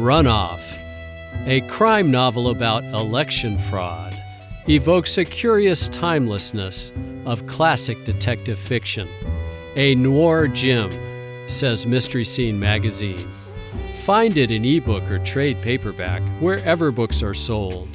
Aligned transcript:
Runoff, 0.00 0.78
a 1.46 1.60
crime 1.68 2.10
novel 2.10 2.48
about 2.48 2.82
election 2.84 3.58
fraud, 3.58 4.16
evokes 4.66 5.18
a 5.18 5.26
curious 5.26 5.88
timelessness 5.88 6.90
of 7.26 7.46
classic 7.46 8.02
detective 8.06 8.58
fiction. 8.58 9.06
A 9.76 9.94
noir 9.96 10.48
gem, 10.48 10.90
says 11.48 11.86
Mystery 11.86 12.24
Scene 12.24 12.58
magazine. 12.58 13.28
Find 14.04 14.38
it 14.38 14.50
in 14.50 14.64
ebook 14.64 15.02
or 15.10 15.18
trade 15.18 15.58
paperback 15.62 16.22
wherever 16.40 16.90
books 16.90 17.22
are 17.22 17.34
sold. 17.34 17.86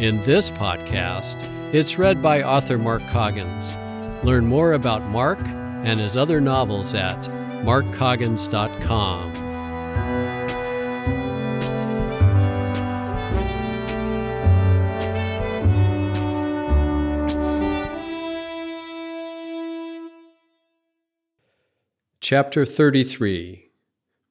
In 0.00 0.16
this 0.24 0.50
podcast, 0.50 1.36
it's 1.72 1.96
read 1.96 2.20
by 2.20 2.42
author 2.42 2.76
Mark 2.76 3.02
Coggins. 3.12 3.76
Learn 4.24 4.46
more 4.46 4.72
about 4.72 5.08
Mark 5.10 5.38
and 5.46 6.00
his 6.00 6.16
other 6.16 6.40
novels 6.40 6.92
at 6.92 7.22
markcoggins.com. 7.62 9.45
Chapter 22.28 22.66
33 22.66 23.70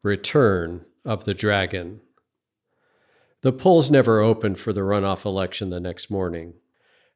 Return 0.04 0.84
of 1.05 1.23
the 1.23 1.34
Dragon. 1.34 2.02
The 3.40 3.54
polls 3.54 3.90
never 3.90 4.20
opened 4.20 4.59
for 4.59 4.73
the 4.73 4.81
runoff 4.81 5.23
election 5.23 5.70
the 5.70 5.80
next 5.80 6.12
morning. 6.12 6.55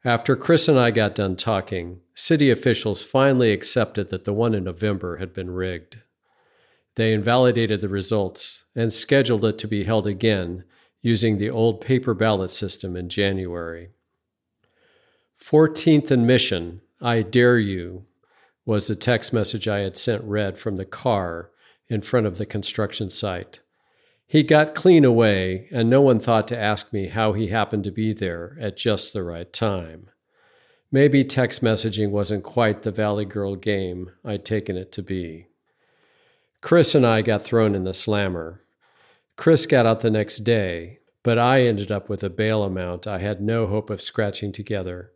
After 0.06 0.38
Chris 0.38 0.70
and 0.70 0.80
I 0.80 0.92
got 0.92 1.16
done 1.16 1.36
talking, 1.36 2.00
city 2.14 2.50
officials 2.50 3.04
finally 3.04 3.52
accepted 3.52 4.08
that 4.08 4.24
the 4.24 4.32
one 4.32 4.56
in 4.56 4.64
November 4.64 5.18
had 5.18 5.34
been 5.34 5.50
rigged. 5.50 6.00
They 6.96 7.12
invalidated 7.12 7.82
the 7.82 7.90
results 7.90 8.64
and 8.74 8.94
scheduled 8.94 9.44
it 9.44 9.58
to 9.58 9.68
be 9.68 9.84
held 9.84 10.08
again 10.08 10.64
using 11.02 11.40
the 11.40 11.50
old 11.50 11.82
paper 11.82 12.14
ballot 12.14 12.52
system 12.52 12.96
in 12.96 13.10
January. 13.10 13.90
14th 15.44 16.10
and 16.10 16.26
Mission, 16.26 16.80
I 17.02 17.22
dare 17.22 17.60
you, 17.60 18.06
was 18.70 18.86
the 18.86 18.96
text 18.96 19.34
message 19.34 19.68
I 19.68 19.80
had 19.80 19.98
sent 19.98 20.24
read 20.24 20.56
from 20.56 20.76
the 20.76 20.86
car 20.86 21.50
in 21.88 22.04
front 22.04 22.28
of 22.28 22.38
the 22.38 22.46
construction 22.46 23.10
site. 23.10 23.62
He 24.28 24.44
got 24.44 24.76
clean 24.76 25.04
away, 25.04 25.68
and 25.72 25.90
no 25.90 26.02
one 26.02 26.20
thought 26.20 26.48
to 26.50 26.58
ask 26.58 26.94
me 26.94 27.08
how 27.08 27.34
he 27.34 27.48
happened 27.48 27.84
to 27.86 27.92
be 27.92 28.14
there 28.14 28.56
at 28.62 28.78
just 28.78 29.12
the 29.12 29.24
right 29.24 29.52
time. 29.52 30.12
Maybe 30.92 31.24
text 31.24 31.64
messaging 31.64 32.12
wasn't 32.12 32.44
quite 32.44 32.84
the 32.84 32.92
Valley 32.92 33.26
Girl 33.26 33.56
game 33.56 34.12
I'd 34.24 34.46
taken 34.46 34.78
it 34.78 34.92
to 34.92 35.02
be. 35.02 35.48
Chris 36.62 36.94
and 36.94 37.08
I 37.08 37.24
got 37.24 37.42
thrown 37.42 37.74
in 37.74 37.86
the 37.86 37.94
slammer. 37.96 38.62
Chris 39.36 39.66
got 39.66 39.88
out 39.88 40.02
the 40.02 40.12
next 40.12 40.44
day, 40.44 41.00
but 41.24 41.40
I 41.40 41.64
ended 41.64 41.90
up 41.90 42.08
with 42.08 42.22
a 42.22 42.30
bail 42.30 42.62
amount 42.62 43.08
I 43.08 43.18
had 43.18 43.42
no 43.42 43.66
hope 43.66 43.90
of 43.90 44.00
scratching 44.00 44.52
together. 44.52 45.12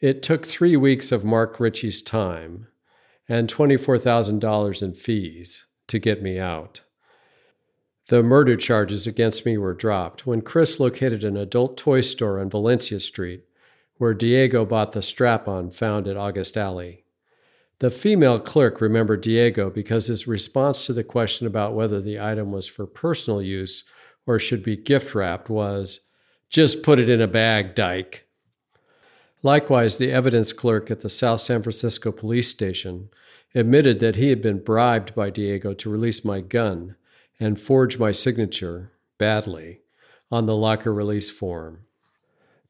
It 0.00 0.22
took 0.22 0.44
three 0.44 0.76
weeks 0.76 1.10
of 1.10 1.24
Mark 1.24 1.58
Ritchie's 1.58 2.02
time 2.02 2.66
and 3.28 3.48
$24,000 3.48 4.82
in 4.82 4.92
fees 4.92 5.64
to 5.88 5.98
get 5.98 6.22
me 6.22 6.38
out. 6.38 6.82
The 8.08 8.22
murder 8.22 8.56
charges 8.56 9.06
against 9.06 9.46
me 9.46 9.56
were 9.56 9.72
dropped 9.72 10.26
when 10.26 10.42
Chris 10.42 10.78
located 10.78 11.24
an 11.24 11.36
adult 11.36 11.78
toy 11.78 12.02
store 12.02 12.38
on 12.38 12.50
Valencia 12.50 13.00
Street, 13.00 13.44
where 13.96 14.12
Diego 14.12 14.66
bought 14.66 14.92
the 14.92 15.02
strap 15.02 15.48
on 15.48 15.70
found 15.70 16.06
at 16.06 16.16
August 16.16 16.58
Alley. 16.58 17.04
The 17.78 17.90
female 17.90 18.38
clerk 18.38 18.82
remembered 18.82 19.22
Diego 19.22 19.70
because 19.70 20.06
his 20.06 20.26
response 20.26 20.84
to 20.86 20.92
the 20.92 21.04
question 21.04 21.46
about 21.46 21.74
whether 21.74 22.02
the 22.02 22.20
item 22.20 22.52
was 22.52 22.66
for 22.66 22.86
personal 22.86 23.40
use 23.40 23.84
or 24.26 24.38
should 24.38 24.62
be 24.62 24.76
gift 24.76 25.14
wrapped 25.14 25.48
was, 25.48 26.00
Just 26.50 26.82
put 26.82 26.98
it 26.98 27.08
in 27.08 27.22
a 27.22 27.26
bag, 27.26 27.74
dyke. 27.74 28.25
Likewise, 29.46 29.98
the 29.98 30.10
evidence 30.10 30.52
clerk 30.52 30.90
at 30.90 31.02
the 31.02 31.08
South 31.08 31.40
San 31.40 31.62
Francisco 31.62 32.10
police 32.10 32.48
station 32.48 33.10
admitted 33.54 34.00
that 34.00 34.16
he 34.16 34.30
had 34.30 34.42
been 34.42 34.58
bribed 34.58 35.14
by 35.14 35.30
Diego 35.30 35.72
to 35.72 35.88
release 35.88 36.24
my 36.24 36.40
gun 36.40 36.96
and 37.38 37.60
forge 37.60 37.96
my 37.96 38.10
signature, 38.10 38.90
badly, 39.18 39.82
on 40.32 40.46
the 40.46 40.56
locker 40.56 40.92
release 40.92 41.30
form. 41.30 41.82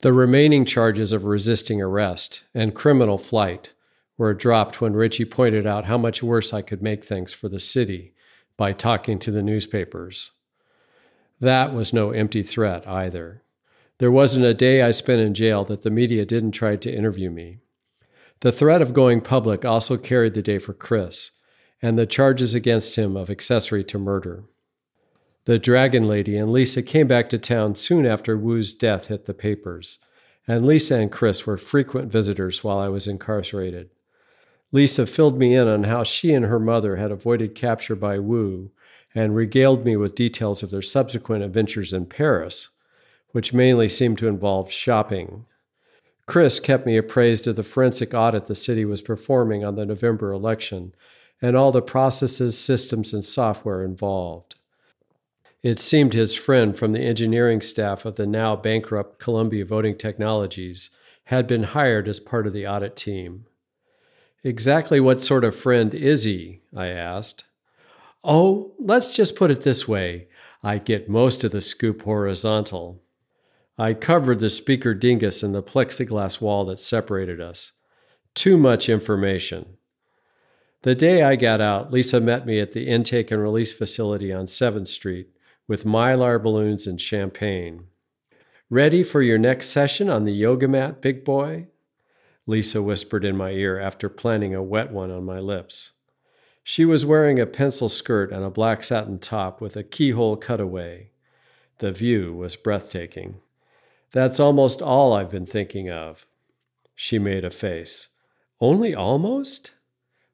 The 0.00 0.12
remaining 0.12 0.66
charges 0.66 1.12
of 1.12 1.24
resisting 1.24 1.80
arrest 1.80 2.44
and 2.52 2.74
criminal 2.74 3.16
flight 3.16 3.72
were 4.18 4.34
dropped 4.34 4.78
when 4.78 4.92
Ritchie 4.92 5.24
pointed 5.24 5.66
out 5.66 5.86
how 5.86 5.96
much 5.96 6.22
worse 6.22 6.52
I 6.52 6.60
could 6.60 6.82
make 6.82 7.06
things 7.06 7.32
for 7.32 7.48
the 7.48 7.58
city 7.58 8.12
by 8.58 8.74
talking 8.74 9.18
to 9.20 9.30
the 9.30 9.42
newspapers. 9.42 10.32
That 11.40 11.72
was 11.72 11.94
no 11.94 12.10
empty 12.10 12.42
threat 12.42 12.86
either. 12.86 13.40
There 13.98 14.10
wasn't 14.10 14.44
a 14.44 14.54
day 14.54 14.82
I 14.82 14.90
spent 14.90 15.20
in 15.20 15.32
jail 15.32 15.64
that 15.64 15.82
the 15.82 15.90
media 15.90 16.26
didn't 16.26 16.52
try 16.52 16.76
to 16.76 16.94
interview 16.94 17.30
me. 17.30 17.60
The 18.40 18.52
threat 18.52 18.82
of 18.82 18.92
going 18.92 19.22
public 19.22 19.64
also 19.64 19.96
carried 19.96 20.34
the 20.34 20.42
day 20.42 20.58
for 20.58 20.74
Chris, 20.74 21.30
and 21.80 21.98
the 21.98 22.06
charges 22.06 22.52
against 22.52 22.96
him 22.96 23.16
of 23.16 23.30
accessory 23.30 23.84
to 23.84 23.98
murder. 23.98 24.44
The 25.46 25.58
Dragon 25.58 26.06
Lady 26.06 26.36
and 26.36 26.52
Lisa 26.52 26.82
came 26.82 27.06
back 27.06 27.30
to 27.30 27.38
town 27.38 27.74
soon 27.76 28.04
after 28.04 28.36
Wu's 28.36 28.74
death 28.74 29.06
hit 29.06 29.24
the 29.24 29.32
papers, 29.32 29.98
and 30.46 30.66
Lisa 30.66 30.96
and 30.96 31.10
Chris 31.10 31.46
were 31.46 31.56
frequent 31.56 32.12
visitors 32.12 32.62
while 32.62 32.78
I 32.78 32.88
was 32.88 33.06
incarcerated. 33.06 33.90
Lisa 34.72 35.06
filled 35.06 35.38
me 35.38 35.54
in 35.54 35.68
on 35.68 35.84
how 35.84 36.02
she 36.02 36.34
and 36.34 36.44
her 36.44 36.58
mother 36.58 36.96
had 36.96 37.10
avoided 37.10 37.54
capture 37.54 37.94
by 37.94 38.18
Wu 38.18 38.72
and 39.14 39.34
regaled 39.34 39.84
me 39.84 39.96
with 39.96 40.14
details 40.14 40.62
of 40.62 40.70
their 40.70 40.82
subsequent 40.82 41.42
adventures 41.42 41.92
in 41.92 42.04
Paris, 42.06 42.68
which 43.36 43.52
mainly 43.52 43.86
seemed 43.86 44.16
to 44.16 44.28
involve 44.28 44.72
shopping. 44.72 45.44
Chris 46.24 46.58
kept 46.58 46.86
me 46.86 46.96
appraised 46.96 47.46
of 47.46 47.54
the 47.54 47.62
forensic 47.62 48.14
audit 48.14 48.46
the 48.46 48.54
city 48.54 48.82
was 48.82 49.02
performing 49.02 49.62
on 49.62 49.74
the 49.74 49.84
November 49.84 50.32
election 50.32 50.94
and 51.42 51.54
all 51.54 51.70
the 51.70 51.82
processes, 51.82 52.56
systems, 52.58 53.12
and 53.12 53.26
software 53.26 53.84
involved. 53.84 54.54
It 55.62 55.78
seemed 55.78 56.14
his 56.14 56.34
friend 56.34 56.78
from 56.78 56.94
the 56.94 57.02
engineering 57.02 57.60
staff 57.60 58.06
of 58.06 58.16
the 58.16 58.26
now 58.26 58.56
bankrupt 58.56 59.18
Columbia 59.18 59.66
Voting 59.66 59.98
Technologies 59.98 60.88
had 61.24 61.46
been 61.46 61.64
hired 61.64 62.08
as 62.08 62.18
part 62.18 62.46
of 62.46 62.54
the 62.54 62.66
audit 62.66 62.96
team. 62.96 63.44
Exactly 64.44 64.98
what 64.98 65.22
sort 65.22 65.44
of 65.44 65.54
friend 65.54 65.92
is 65.92 66.24
he? 66.24 66.62
I 66.74 66.86
asked. 66.86 67.44
Oh, 68.24 68.72
let's 68.78 69.14
just 69.14 69.36
put 69.36 69.50
it 69.50 69.60
this 69.60 69.86
way 69.86 70.28
I 70.62 70.78
get 70.78 71.10
most 71.10 71.44
of 71.44 71.52
the 71.52 71.60
scoop 71.60 72.00
horizontal. 72.00 73.02
I 73.78 73.92
covered 73.92 74.40
the 74.40 74.48
speaker 74.48 74.94
dingus 74.94 75.42
and 75.42 75.54
the 75.54 75.62
plexiglass 75.62 76.40
wall 76.40 76.64
that 76.66 76.78
separated 76.78 77.40
us. 77.40 77.72
Too 78.34 78.56
much 78.56 78.88
information. 78.88 79.76
The 80.82 80.94
day 80.94 81.22
I 81.22 81.36
got 81.36 81.60
out, 81.60 81.92
Lisa 81.92 82.20
met 82.20 82.46
me 82.46 82.58
at 82.58 82.72
the 82.72 82.86
intake 82.86 83.30
and 83.30 83.42
release 83.42 83.72
facility 83.72 84.32
on 84.32 84.46
7th 84.46 84.88
Street 84.88 85.28
with 85.68 85.84
mylar 85.84 86.42
balloons 86.42 86.86
and 86.86 87.00
champagne. 87.00 87.84
Ready 88.70 89.02
for 89.02 89.20
your 89.20 89.38
next 89.38 89.68
session 89.68 90.08
on 90.08 90.24
the 90.24 90.32
yoga 90.32 90.68
mat, 90.68 91.02
big 91.02 91.24
boy? 91.24 91.66
Lisa 92.46 92.82
whispered 92.82 93.24
in 93.24 93.36
my 93.36 93.50
ear 93.50 93.78
after 93.78 94.08
planting 94.08 94.54
a 94.54 94.62
wet 94.62 94.90
one 94.90 95.10
on 95.10 95.24
my 95.24 95.38
lips. 95.38 95.92
She 96.62 96.84
was 96.84 97.04
wearing 97.04 97.38
a 97.38 97.46
pencil 97.46 97.88
skirt 97.88 98.32
and 98.32 98.44
a 98.44 98.50
black 98.50 98.82
satin 98.82 99.18
top 99.18 99.60
with 99.60 99.76
a 99.76 99.82
keyhole 99.82 100.36
cutaway. 100.36 101.10
The 101.78 101.92
view 101.92 102.32
was 102.32 102.56
breathtaking. 102.56 103.40
That's 104.16 104.40
almost 104.40 104.80
all 104.80 105.12
I've 105.12 105.28
been 105.28 105.44
thinking 105.44 105.90
of. 105.90 106.24
She 106.94 107.18
made 107.18 107.44
a 107.44 107.50
face. 107.50 108.08
Only 108.62 108.94
almost? 108.94 109.72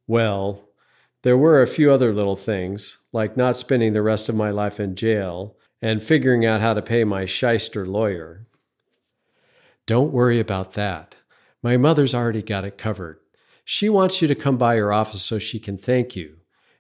Well, 0.07 0.69
there 1.23 1.37
were 1.37 1.61
a 1.61 1.67
few 1.67 1.91
other 1.91 2.13
little 2.13 2.37
things, 2.37 2.99
like 3.13 3.37
not 3.37 3.57
spending 3.57 3.93
the 3.93 4.01
rest 4.01 4.29
of 4.29 4.37
my 4.37 4.51
life 4.51 4.79
in 4.79 4.95
jail 4.95 5.57
and 5.83 6.01
figuring 6.01 6.47
out 6.47 6.61
how 6.61 6.75
to 6.75 6.81
pay 6.81 7.03
my 7.03 7.25
shyster 7.25 7.85
lawyer. 7.85 8.47
Don't 9.87 10.13
worry 10.13 10.39
about 10.39 10.75
that. 10.75 11.17
My 11.61 11.77
mother's 11.77 12.15
already 12.15 12.43
got 12.43 12.65
it 12.65 12.79
covered. 12.79 13.19
She 13.65 13.89
wants 13.89 14.23
you 14.23 14.29
to 14.29 14.37
come 14.37 14.59
by 14.59 14.77
her 14.77 14.93
office 14.93 15.23
so 15.23 15.41
she 15.41 15.59
can 15.59 15.77
thank 15.77 16.15
you 16.15 16.37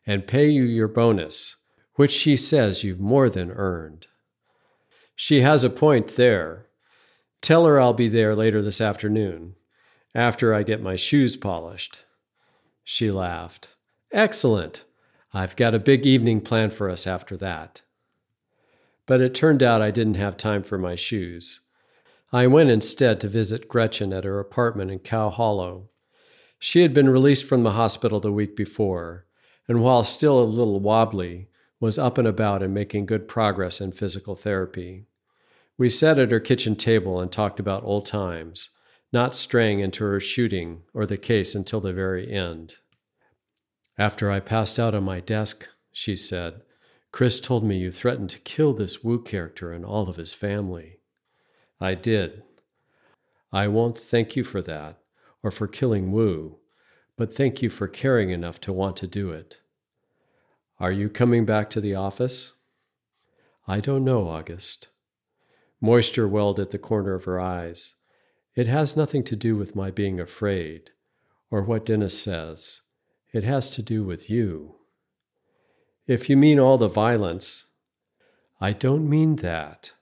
and 0.06 0.28
pay 0.28 0.48
you 0.48 0.62
your 0.62 0.86
bonus, 0.86 1.56
which 1.96 2.12
she 2.12 2.36
says 2.36 2.84
you've 2.84 3.00
more 3.00 3.28
than 3.28 3.50
earned. 3.50 4.06
She 5.16 5.40
has 5.40 5.64
a 5.64 5.68
point 5.68 6.14
there. 6.14 6.68
Tell 7.42 7.66
her 7.66 7.80
I'll 7.80 7.92
be 7.92 8.08
there 8.08 8.36
later 8.36 8.62
this 8.62 8.80
afternoon, 8.80 9.56
after 10.14 10.54
I 10.54 10.62
get 10.62 10.80
my 10.80 10.94
shoes 10.94 11.36
polished. 11.36 12.04
She 12.84 13.10
laughed. 13.10 13.70
Excellent. 14.12 14.84
I've 15.34 15.56
got 15.56 15.74
a 15.74 15.80
big 15.80 16.06
evening 16.06 16.40
planned 16.40 16.72
for 16.72 16.88
us 16.88 17.04
after 17.04 17.36
that. 17.38 17.82
But 19.06 19.20
it 19.20 19.34
turned 19.34 19.62
out 19.62 19.82
I 19.82 19.90
didn't 19.90 20.14
have 20.14 20.36
time 20.36 20.62
for 20.62 20.78
my 20.78 20.94
shoes. 20.94 21.60
I 22.32 22.46
went 22.46 22.70
instead 22.70 23.20
to 23.20 23.28
visit 23.28 23.68
Gretchen 23.68 24.12
at 24.12 24.24
her 24.24 24.38
apartment 24.38 24.92
in 24.92 25.00
Cow 25.00 25.28
Hollow. 25.28 25.90
She 26.60 26.82
had 26.82 26.94
been 26.94 27.10
released 27.10 27.44
from 27.44 27.64
the 27.64 27.72
hospital 27.72 28.20
the 28.20 28.32
week 28.32 28.54
before, 28.54 29.26
and 29.66 29.82
while 29.82 30.04
still 30.04 30.40
a 30.40 30.44
little 30.44 30.78
wobbly, 30.78 31.48
was 31.80 31.98
up 31.98 32.18
and 32.18 32.28
about 32.28 32.62
and 32.62 32.72
making 32.72 33.06
good 33.06 33.26
progress 33.26 33.80
in 33.80 33.90
physical 33.90 34.36
therapy. 34.36 35.06
We 35.78 35.88
sat 35.88 36.18
at 36.18 36.30
her 36.30 36.40
kitchen 36.40 36.76
table 36.76 37.20
and 37.20 37.32
talked 37.32 37.58
about 37.58 37.84
old 37.84 38.06
times, 38.06 38.70
not 39.12 39.34
straying 39.34 39.80
into 39.80 40.04
her 40.04 40.20
shooting 40.20 40.82
or 40.94 41.06
the 41.06 41.16
case 41.16 41.54
until 41.54 41.80
the 41.80 41.92
very 41.92 42.30
end. 42.30 42.74
After 43.98 44.30
I 44.30 44.40
passed 44.40 44.78
out 44.78 44.94
on 44.94 45.04
my 45.04 45.20
desk, 45.20 45.68
she 45.92 46.16
said, 46.16 46.62
Chris 47.10 47.40
told 47.40 47.62
me 47.62 47.76
you 47.76 47.92
threatened 47.92 48.30
to 48.30 48.38
kill 48.38 48.72
this 48.72 49.04
Wu 49.04 49.22
character 49.22 49.72
and 49.72 49.84
all 49.84 50.08
of 50.08 50.16
his 50.16 50.32
family. 50.32 51.00
I 51.78 51.94
did. 51.94 52.42
I 53.52 53.68
won't 53.68 53.98
thank 53.98 54.34
you 54.34 54.44
for 54.44 54.62
that, 54.62 54.98
or 55.42 55.50
for 55.50 55.66
killing 55.66 56.10
Wu, 56.10 56.58
but 57.18 57.32
thank 57.32 57.60
you 57.60 57.68
for 57.68 57.86
caring 57.86 58.30
enough 58.30 58.60
to 58.62 58.72
want 58.72 58.96
to 58.98 59.06
do 59.06 59.30
it. 59.30 59.58
Are 60.80 60.92
you 60.92 61.10
coming 61.10 61.44
back 61.44 61.68
to 61.70 61.80
the 61.80 61.94
office? 61.94 62.52
I 63.68 63.80
don't 63.80 64.04
know, 64.04 64.26
August. 64.26 64.88
Moisture 65.84 66.28
welled 66.28 66.60
at 66.60 66.70
the 66.70 66.78
corner 66.78 67.12
of 67.12 67.24
her 67.24 67.40
eyes. 67.40 67.94
It 68.54 68.68
has 68.68 68.96
nothing 68.96 69.24
to 69.24 69.34
do 69.34 69.56
with 69.56 69.74
my 69.74 69.90
being 69.90 70.20
afraid, 70.20 70.90
or 71.50 71.62
what 71.62 71.84
Dennis 71.84 72.16
says. 72.16 72.82
It 73.32 73.42
has 73.42 73.68
to 73.70 73.82
do 73.82 74.04
with 74.04 74.30
you. 74.30 74.76
If 76.06 76.30
you 76.30 76.36
mean 76.36 76.60
all 76.60 76.78
the 76.78 76.88
violence, 76.88 77.66
I 78.60 78.72
don't 78.72 79.10
mean 79.10 79.36
that, 79.36 79.92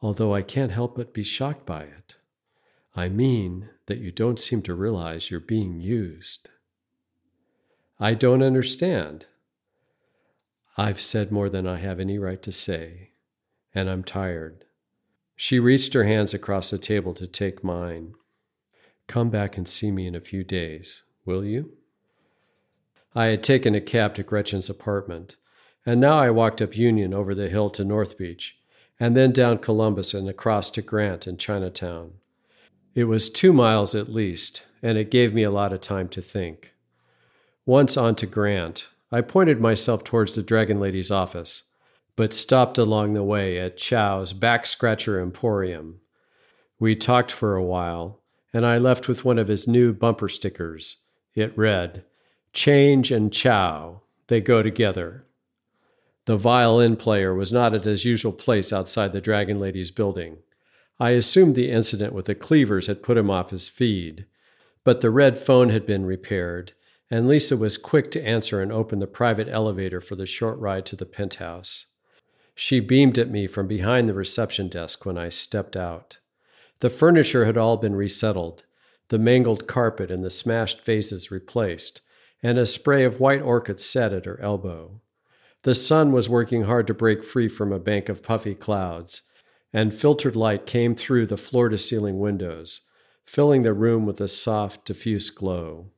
although 0.00 0.34
I 0.34 0.42
can't 0.42 0.72
help 0.72 0.96
but 0.96 1.14
be 1.14 1.22
shocked 1.22 1.64
by 1.64 1.82
it. 1.84 2.16
I 2.96 3.08
mean 3.08 3.68
that 3.86 3.98
you 3.98 4.10
don't 4.10 4.40
seem 4.40 4.60
to 4.62 4.74
realize 4.74 5.30
you're 5.30 5.38
being 5.38 5.80
used. 5.80 6.48
I 8.00 8.14
don't 8.14 8.42
understand. 8.42 9.26
I've 10.76 11.00
said 11.00 11.30
more 11.30 11.48
than 11.48 11.68
I 11.68 11.78
have 11.78 12.00
any 12.00 12.18
right 12.18 12.42
to 12.42 12.50
say, 12.50 13.10
and 13.72 13.88
I'm 13.88 14.02
tired. 14.02 14.64
She 15.42 15.58
reached 15.58 15.92
her 15.94 16.04
hands 16.04 16.32
across 16.32 16.70
the 16.70 16.78
table 16.78 17.14
to 17.14 17.26
take 17.26 17.64
mine. 17.64 18.14
Come 19.08 19.28
back 19.28 19.56
and 19.56 19.66
see 19.66 19.90
me 19.90 20.06
in 20.06 20.14
a 20.14 20.20
few 20.20 20.44
days, 20.44 21.02
will 21.24 21.44
you? 21.44 21.72
I 23.12 23.26
had 23.26 23.42
taken 23.42 23.74
a 23.74 23.80
cab 23.80 24.14
to 24.14 24.22
Gretchen's 24.22 24.70
apartment, 24.70 25.34
and 25.84 26.00
now 26.00 26.14
I 26.14 26.30
walked 26.30 26.62
up 26.62 26.76
Union 26.76 27.12
over 27.12 27.34
the 27.34 27.48
hill 27.48 27.70
to 27.70 27.84
North 27.84 28.16
Beach, 28.16 28.56
and 29.00 29.16
then 29.16 29.32
down 29.32 29.58
Columbus 29.58 30.14
and 30.14 30.28
across 30.28 30.70
to 30.70 30.80
Grant 30.80 31.26
in 31.26 31.38
Chinatown. 31.38 32.12
It 32.94 33.04
was 33.06 33.28
two 33.28 33.52
miles 33.52 33.96
at 33.96 34.08
least, 34.08 34.64
and 34.80 34.96
it 34.96 35.10
gave 35.10 35.34
me 35.34 35.42
a 35.42 35.50
lot 35.50 35.72
of 35.72 35.80
time 35.80 36.08
to 36.10 36.22
think. 36.22 36.72
Once 37.66 37.96
on 37.96 38.14
to 38.14 38.26
Grant, 38.26 38.86
I 39.10 39.22
pointed 39.22 39.60
myself 39.60 40.04
towards 40.04 40.36
the 40.36 40.42
Dragon 40.44 40.78
Lady's 40.78 41.10
office, 41.10 41.64
but 42.16 42.34
stopped 42.34 42.78
along 42.78 43.14
the 43.14 43.24
way 43.24 43.58
at 43.58 43.76
Chow's 43.76 44.32
Back 44.32 44.66
Scratcher 44.66 45.20
Emporium. 45.20 46.00
We 46.78 46.94
talked 46.94 47.32
for 47.32 47.56
a 47.56 47.64
while, 47.64 48.20
and 48.52 48.66
I 48.66 48.78
left 48.78 49.08
with 49.08 49.24
one 49.24 49.38
of 49.38 49.48
his 49.48 49.66
new 49.66 49.92
bumper 49.92 50.28
stickers. 50.28 50.98
It 51.34 51.56
read, 51.56 52.04
Change 52.52 53.10
and 53.10 53.32
chow, 53.32 54.02
they 54.26 54.40
go 54.40 54.62
together. 54.62 55.24
The 56.26 56.36
violin 56.36 56.96
player 56.96 57.34
was 57.34 57.50
not 57.50 57.74
at 57.74 57.84
his 57.84 58.04
usual 58.04 58.32
place 58.32 58.72
outside 58.72 59.12
the 59.12 59.20
Dragon 59.20 59.58
Lady's 59.58 59.90
building. 59.90 60.38
I 61.00 61.10
assumed 61.10 61.54
the 61.54 61.70
incident 61.70 62.12
with 62.12 62.26
the 62.26 62.34
cleavers 62.34 62.86
had 62.86 63.02
put 63.02 63.16
him 63.16 63.30
off 63.30 63.50
his 63.50 63.68
feed, 63.68 64.26
but 64.84 65.00
the 65.00 65.10
red 65.10 65.38
phone 65.38 65.70
had 65.70 65.86
been 65.86 66.04
repaired, 66.04 66.74
and 67.10 67.26
Lisa 67.26 67.56
was 67.56 67.76
quick 67.76 68.10
to 68.12 68.24
answer 68.24 68.60
and 68.60 68.70
open 68.70 68.98
the 68.98 69.06
private 69.06 69.48
elevator 69.48 70.00
for 70.00 70.14
the 70.14 70.26
short 70.26 70.58
ride 70.58 70.86
to 70.86 70.96
the 70.96 71.06
penthouse. 71.06 71.86
She 72.64 72.78
beamed 72.78 73.18
at 73.18 73.28
me 73.28 73.48
from 73.48 73.66
behind 73.66 74.08
the 74.08 74.14
reception 74.14 74.68
desk 74.68 75.04
when 75.04 75.18
I 75.18 75.30
stepped 75.30 75.76
out. 75.76 76.20
The 76.78 76.90
furniture 76.90 77.44
had 77.44 77.58
all 77.58 77.76
been 77.76 77.96
resettled, 77.96 78.62
the 79.08 79.18
mangled 79.18 79.66
carpet 79.66 80.12
and 80.12 80.24
the 80.24 80.30
smashed 80.30 80.84
vases 80.84 81.32
replaced, 81.32 82.02
and 82.40 82.58
a 82.58 82.64
spray 82.64 83.02
of 83.02 83.18
white 83.18 83.42
orchids 83.42 83.84
set 83.84 84.12
at 84.12 84.26
her 84.26 84.40
elbow. 84.40 85.00
The 85.64 85.74
sun 85.74 86.12
was 86.12 86.28
working 86.28 86.62
hard 86.62 86.86
to 86.86 86.94
break 86.94 87.24
free 87.24 87.48
from 87.48 87.72
a 87.72 87.80
bank 87.80 88.08
of 88.08 88.22
puffy 88.22 88.54
clouds, 88.54 89.22
and 89.72 89.92
filtered 89.92 90.36
light 90.36 90.64
came 90.64 90.94
through 90.94 91.26
the 91.26 91.36
floor 91.36 91.68
to 91.68 91.76
ceiling 91.76 92.20
windows, 92.20 92.82
filling 93.24 93.64
the 93.64 93.74
room 93.74 94.06
with 94.06 94.20
a 94.20 94.28
soft, 94.28 94.84
diffuse 94.84 95.30
glow. 95.30 95.90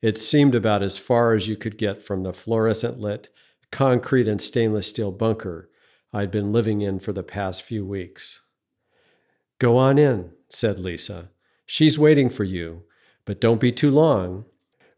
It 0.00 0.16
seemed 0.16 0.54
about 0.54 0.82
as 0.82 0.96
far 0.96 1.34
as 1.34 1.46
you 1.46 1.56
could 1.56 1.76
get 1.76 2.02
from 2.02 2.22
the 2.22 2.32
fluorescent 2.32 2.98
lit, 2.98 3.28
concrete 3.70 4.26
and 4.26 4.40
stainless 4.40 4.86
steel 4.86 5.12
bunker 5.12 5.68
I'd 6.12 6.30
been 6.30 6.52
living 6.52 6.80
in 6.80 7.00
for 7.00 7.12
the 7.12 7.22
past 7.22 7.62
few 7.62 7.84
weeks. 7.84 8.40
Go 9.58 9.76
on 9.76 9.98
in, 9.98 10.32
said 10.48 10.78
Lisa. 10.78 11.30
She's 11.64 11.98
waiting 11.98 12.28
for 12.28 12.44
you, 12.44 12.84
but 13.24 13.40
don't 13.40 13.60
be 13.60 13.72
too 13.72 13.90
long. 13.90 14.44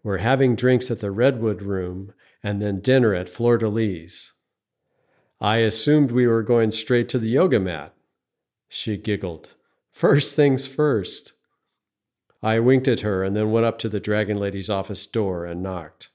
We're 0.02 0.19
having 0.19 0.55
drinks 0.55 0.90
at 0.90 1.00
the 1.00 1.10
Redwood 1.10 1.62
Room 1.62 2.12
and 2.43 2.62
then 2.62 2.81
dinner 2.81 3.14
at 3.14 3.28
Fleur 3.28 3.58
de 3.58 3.69
Lys. 3.69 4.32
I 5.40 5.58
assumed 5.58 6.10
we 6.10 6.26
were 6.26 6.43
going 6.43 6.72
straight 6.72 7.08
to 7.10 7.19
the 7.19 7.28
yoga 7.31 7.60
mat. 7.60 7.94
She 8.69 8.96
giggled. 8.96 9.55
First 9.90 10.37
things 10.37 10.66
first. 10.66 11.32
I 12.43 12.60
winked 12.60 12.87
at 12.87 13.00
her 13.00 13.25
and 13.25 13.34
then 13.37 13.50
went 13.50 13.66
up 13.66 13.78
to 13.81 13.88
the 13.88 14.00
Dragon 14.00 14.38
Lady's 14.38 14.70
office 14.70 15.06
door 15.06 15.44
and 15.44 15.62
knocked. 15.62 16.10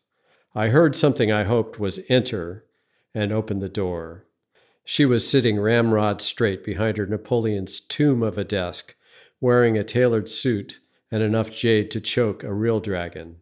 I 0.55 0.67
heard 0.67 0.95
something 0.95 1.31
I 1.31 1.43
hoped 1.43 1.79
was 1.79 1.99
enter 2.09 2.65
and 3.13 3.31
opened 3.31 3.61
the 3.61 3.69
door. 3.69 4.25
She 4.83 5.05
was 5.05 5.29
sitting 5.29 5.59
ramrod 5.59 6.21
straight 6.21 6.63
behind 6.63 6.97
her 6.97 7.05
Napoleon's 7.05 7.79
tomb 7.79 8.21
of 8.21 8.37
a 8.37 8.43
desk, 8.43 8.95
wearing 9.39 9.77
a 9.77 9.83
tailored 9.83 10.29
suit 10.29 10.79
and 11.11 11.23
enough 11.23 11.51
jade 11.51 11.91
to 11.91 12.01
choke 12.01 12.43
a 12.43 12.53
real 12.53 12.79
dragon 12.79 13.37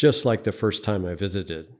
just 0.00 0.24
like 0.24 0.44
the 0.44 0.52
first 0.52 0.82
time 0.82 1.04
I 1.04 1.14
visited. 1.14 1.74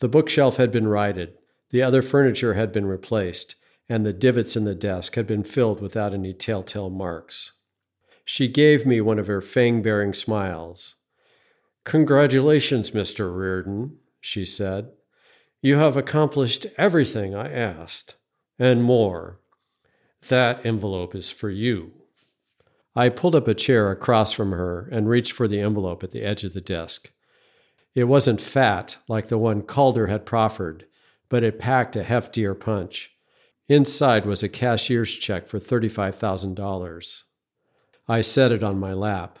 The 0.00 0.10
bookshelf 0.10 0.58
had 0.58 0.70
been 0.70 0.88
righted, 0.88 1.38
the 1.70 1.82
other 1.82 2.02
furniture 2.02 2.52
had 2.52 2.70
been 2.70 2.84
replaced, 2.84 3.54
and 3.88 4.04
the 4.04 4.12
divots 4.12 4.56
in 4.56 4.64
the 4.64 4.74
desk 4.74 5.14
had 5.14 5.26
been 5.26 5.42
filled 5.42 5.80
without 5.80 6.12
any 6.12 6.34
telltale 6.34 6.90
marks. 6.90 7.52
She 8.26 8.46
gave 8.46 8.84
me 8.84 9.00
one 9.00 9.18
of 9.18 9.26
her 9.26 9.40
fang 9.40 9.80
bearing 9.80 10.12
smiles. 10.12 10.96
Congratulations, 11.84 12.90
Mr. 12.90 13.34
Riordan, 13.34 13.96
she 14.20 14.44
said. 14.44 14.90
You 15.62 15.76
have 15.76 15.96
accomplished 15.96 16.66
everything 16.76 17.34
I 17.34 17.50
asked, 17.50 18.15
and 18.58 18.82
more. 18.82 19.40
That 20.28 20.64
envelope 20.64 21.14
is 21.14 21.30
for 21.30 21.50
you. 21.50 21.92
I 22.94 23.10
pulled 23.10 23.34
up 23.34 23.46
a 23.46 23.54
chair 23.54 23.90
across 23.90 24.32
from 24.32 24.52
her 24.52 24.88
and 24.90 25.08
reached 25.08 25.32
for 25.32 25.46
the 25.46 25.60
envelope 25.60 26.02
at 26.02 26.12
the 26.12 26.22
edge 26.22 26.44
of 26.44 26.54
the 26.54 26.60
desk. 26.60 27.12
It 27.94 28.04
wasn't 28.04 28.40
fat 28.40 28.98
like 29.08 29.28
the 29.28 29.38
one 29.38 29.62
Calder 29.62 30.06
had 30.06 30.26
proffered, 30.26 30.86
but 31.28 31.42
it 31.42 31.58
packed 31.58 31.96
a 31.96 32.02
heftier 32.02 32.58
punch. 32.58 33.12
Inside 33.68 34.26
was 34.26 34.42
a 34.42 34.48
cashier's 34.48 35.14
check 35.14 35.48
for 35.48 35.58
$35,000. 35.58 37.22
I 38.08 38.20
set 38.20 38.52
it 38.52 38.62
on 38.62 38.78
my 38.78 38.92
lap. 38.92 39.38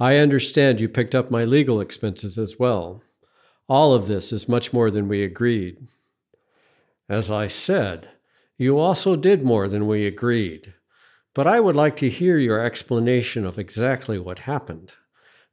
I 0.00 0.16
understand 0.16 0.80
you 0.80 0.88
picked 0.88 1.14
up 1.14 1.30
my 1.30 1.44
legal 1.44 1.80
expenses 1.80 2.36
as 2.36 2.58
well. 2.58 3.02
All 3.68 3.94
of 3.94 4.08
this 4.08 4.32
is 4.32 4.48
much 4.48 4.72
more 4.72 4.90
than 4.90 5.06
we 5.06 5.22
agreed. 5.22 5.86
As 7.08 7.30
I 7.30 7.46
said, 7.46 8.10
you 8.62 8.78
also 8.78 9.16
did 9.16 9.42
more 9.42 9.68
than 9.68 9.88
we 9.88 10.06
agreed. 10.06 10.72
But 11.34 11.46
I 11.46 11.58
would 11.60 11.76
like 11.76 11.96
to 11.96 12.08
hear 12.08 12.38
your 12.38 12.64
explanation 12.64 13.44
of 13.44 13.58
exactly 13.58 14.18
what 14.18 14.40
happened. 14.40 14.92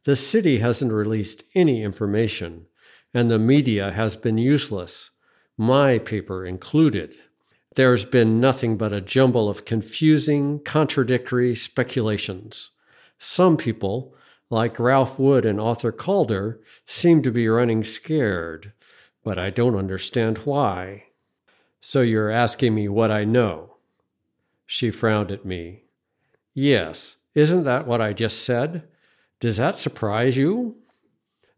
The 0.06 0.16
city 0.16 0.60
hasn't 0.60 0.92
released 0.92 1.44
any 1.56 1.84
information, 1.84 2.68
and 3.14 3.30
the 3.30 3.40
media 3.40 3.92
has 3.92 4.16
been 4.16 4.38
useless, 4.38 5.12
my 5.58 5.98
paper 6.00 6.46
included. 6.46 7.16
There's 7.76 8.06
been 8.06 8.40
nothing 8.40 8.78
but 8.78 8.94
a 8.94 9.02
jumble 9.02 9.50
of 9.50 9.66
confusing, 9.66 10.60
contradictory 10.64 11.56
speculations. 11.56 12.72
Some 13.18 13.58
people, 13.58 14.16
like 14.50 14.80
Ralph 14.80 15.18
Wood 15.18 15.46
and 15.46 15.60
Arthur 15.60 15.92
Calder, 15.92 16.62
seem 16.86 17.22
to 17.24 17.32
be 17.32 17.48
running 17.48 17.84
scared, 17.84 18.72
but 19.24 19.40
I 19.40 19.50
don't 19.50 19.76
understand 19.76 20.40
why. 20.40 21.06
So 21.82 22.02
you're 22.02 22.30
asking 22.30 22.76
me 22.76 22.88
what 22.88 23.12
I 23.12 23.24
know? 23.24 23.76
She 24.66 24.92
frowned 24.92 25.32
at 25.32 25.46
me. 25.46 25.84
Yes, 26.54 27.16
isn't 27.36 27.64
that 27.64 27.88
what 27.88 28.02
I 28.02 28.14
just 28.14 28.44
said? 28.44 28.88
Does 29.40 29.58
that 29.58 29.76
surprise 29.76 30.36
you? 30.36 30.76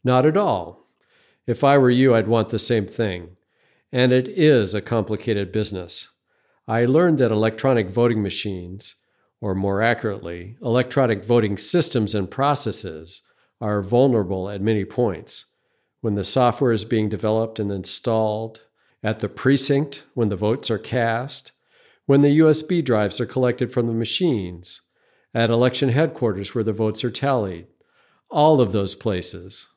Not 0.03 0.25
at 0.25 0.37
all. 0.37 0.87
If 1.47 1.63
I 1.63 1.77
were 1.77 1.89
you, 1.89 2.13
I'd 2.13 2.27
want 2.27 2.49
the 2.49 2.59
same 2.59 2.85
thing. 2.85 3.35
And 3.91 4.11
it 4.11 4.27
is 4.27 4.73
a 4.73 4.81
complicated 4.81 5.51
business. 5.51 6.09
I 6.67 6.85
learned 6.85 7.17
that 7.17 7.31
electronic 7.31 7.89
voting 7.89 8.21
machines, 8.21 8.95
or 9.41 9.55
more 9.55 9.81
accurately, 9.81 10.57
electronic 10.61 11.25
voting 11.25 11.57
systems 11.57 12.13
and 12.13 12.29
processes, 12.29 13.23
are 13.59 13.81
vulnerable 13.81 14.49
at 14.49 14.61
many 14.61 14.85
points. 14.85 15.47
When 16.01 16.15
the 16.15 16.23
software 16.23 16.71
is 16.71 16.85
being 16.85 17.09
developed 17.09 17.59
and 17.59 17.71
installed, 17.71 18.61
at 19.03 19.19
the 19.19 19.29
precinct 19.29 20.03
when 20.13 20.29
the 20.29 20.35
votes 20.35 20.69
are 20.69 20.77
cast, 20.77 21.51
when 22.05 22.21
the 22.21 22.39
USB 22.39 22.83
drives 22.83 23.19
are 23.19 23.25
collected 23.25 23.71
from 23.71 23.87
the 23.87 23.93
machines, 23.93 24.81
at 25.33 25.49
election 25.49 25.89
headquarters 25.89 26.53
where 26.53 26.63
the 26.63 26.73
votes 26.73 27.03
are 27.03 27.11
tallied. 27.11 27.67
All 28.29 28.61
of 28.61 28.71
those 28.71 28.95
places. 28.95 29.67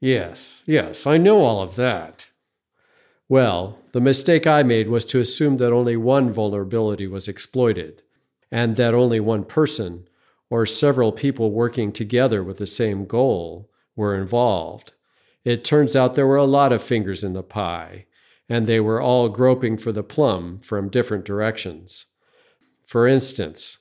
Yes, 0.00 0.62
yes, 0.66 1.06
I 1.06 1.16
know 1.16 1.40
all 1.40 1.62
of 1.62 1.76
that. 1.76 2.28
Well, 3.28 3.78
the 3.92 4.00
mistake 4.00 4.46
I 4.46 4.62
made 4.62 4.88
was 4.88 5.04
to 5.06 5.20
assume 5.20 5.58
that 5.58 5.72
only 5.72 5.96
one 5.96 6.30
vulnerability 6.30 7.06
was 7.06 7.28
exploited, 7.28 8.02
and 8.50 8.76
that 8.76 8.94
only 8.94 9.20
one 9.20 9.44
person, 9.44 10.08
or 10.48 10.64
several 10.64 11.12
people 11.12 11.50
working 11.50 11.92
together 11.92 12.42
with 12.42 12.56
the 12.56 12.66
same 12.66 13.04
goal, 13.04 13.68
were 13.96 14.16
involved. 14.16 14.94
It 15.44 15.64
turns 15.64 15.94
out 15.94 16.14
there 16.14 16.26
were 16.26 16.36
a 16.36 16.44
lot 16.44 16.72
of 16.72 16.82
fingers 16.82 17.22
in 17.22 17.32
the 17.32 17.42
pie, 17.42 18.06
and 18.48 18.66
they 18.66 18.80
were 18.80 19.00
all 19.00 19.28
groping 19.28 19.76
for 19.76 19.92
the 19.92 20.02
plum 20.02 20.60
from 20.60 20.88
different 20.88 21.24
directions. 21.24 22.06
For 22.86 23.06
instance, 23.06 23.78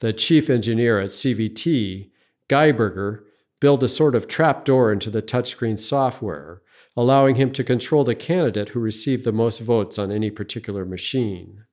the 0.00 0.12
chief 0.12 0.48
engineer 0.48 0.98
at 1.00 1.10
CVT, 1.10 2.10
Geiberger, 2.48 3.22
built 3.60 3.82
a 3.82 3.88
sort 3.88 4.14
of 4.14 4.28
trapdoor 4.28 4.92
into 4.92 5.10
the 5.10 5.22
touchscreen 5.22 5.78
software, 5.78 6.62
allowing 6.96 7.34
him 7.34 7.52
to 7.52 7.64
control 7.64 8.04
the 8.04 8.14
candidate 8.14 8.70
who 8.70 8.80
received 8.80 9.24
the 9.24 9.32
most 9.32 9.60
votes 9.60 9.98
on 9.98 10.10
any 10.10 10.30
particular 10.30 10.84
machine. 10.84 11.64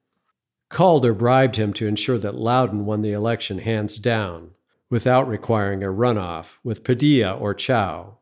Calder 0.70 1.14
bribed 1.14 1.58
him 1.58 1.72
to 1.74 1.88
ensure 1.88 2.18
that 2.18 2.36
Loudon 2.36 2.86
won 2.86 3.02
the 3.02 3.12
election 3.12 3.60
hands 3.60 3.98
down, 3.98 4.52
without 4.90 5.28
requiring 5.28 5.84
a 5.84 5.88
runoff 5.88 6.56
with 6.64 6.84
Padilla 6.84 7.36
or 7.36 7.54
Chow. 7.54 8.18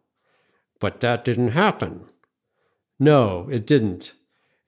But 0.79 0.99
that 1.01 1.23
didn't 1.23 1.49
happen. 1.49 2.05
No, 3.01 3.49
it 3.49 3.65
didn't. 3.65 4.13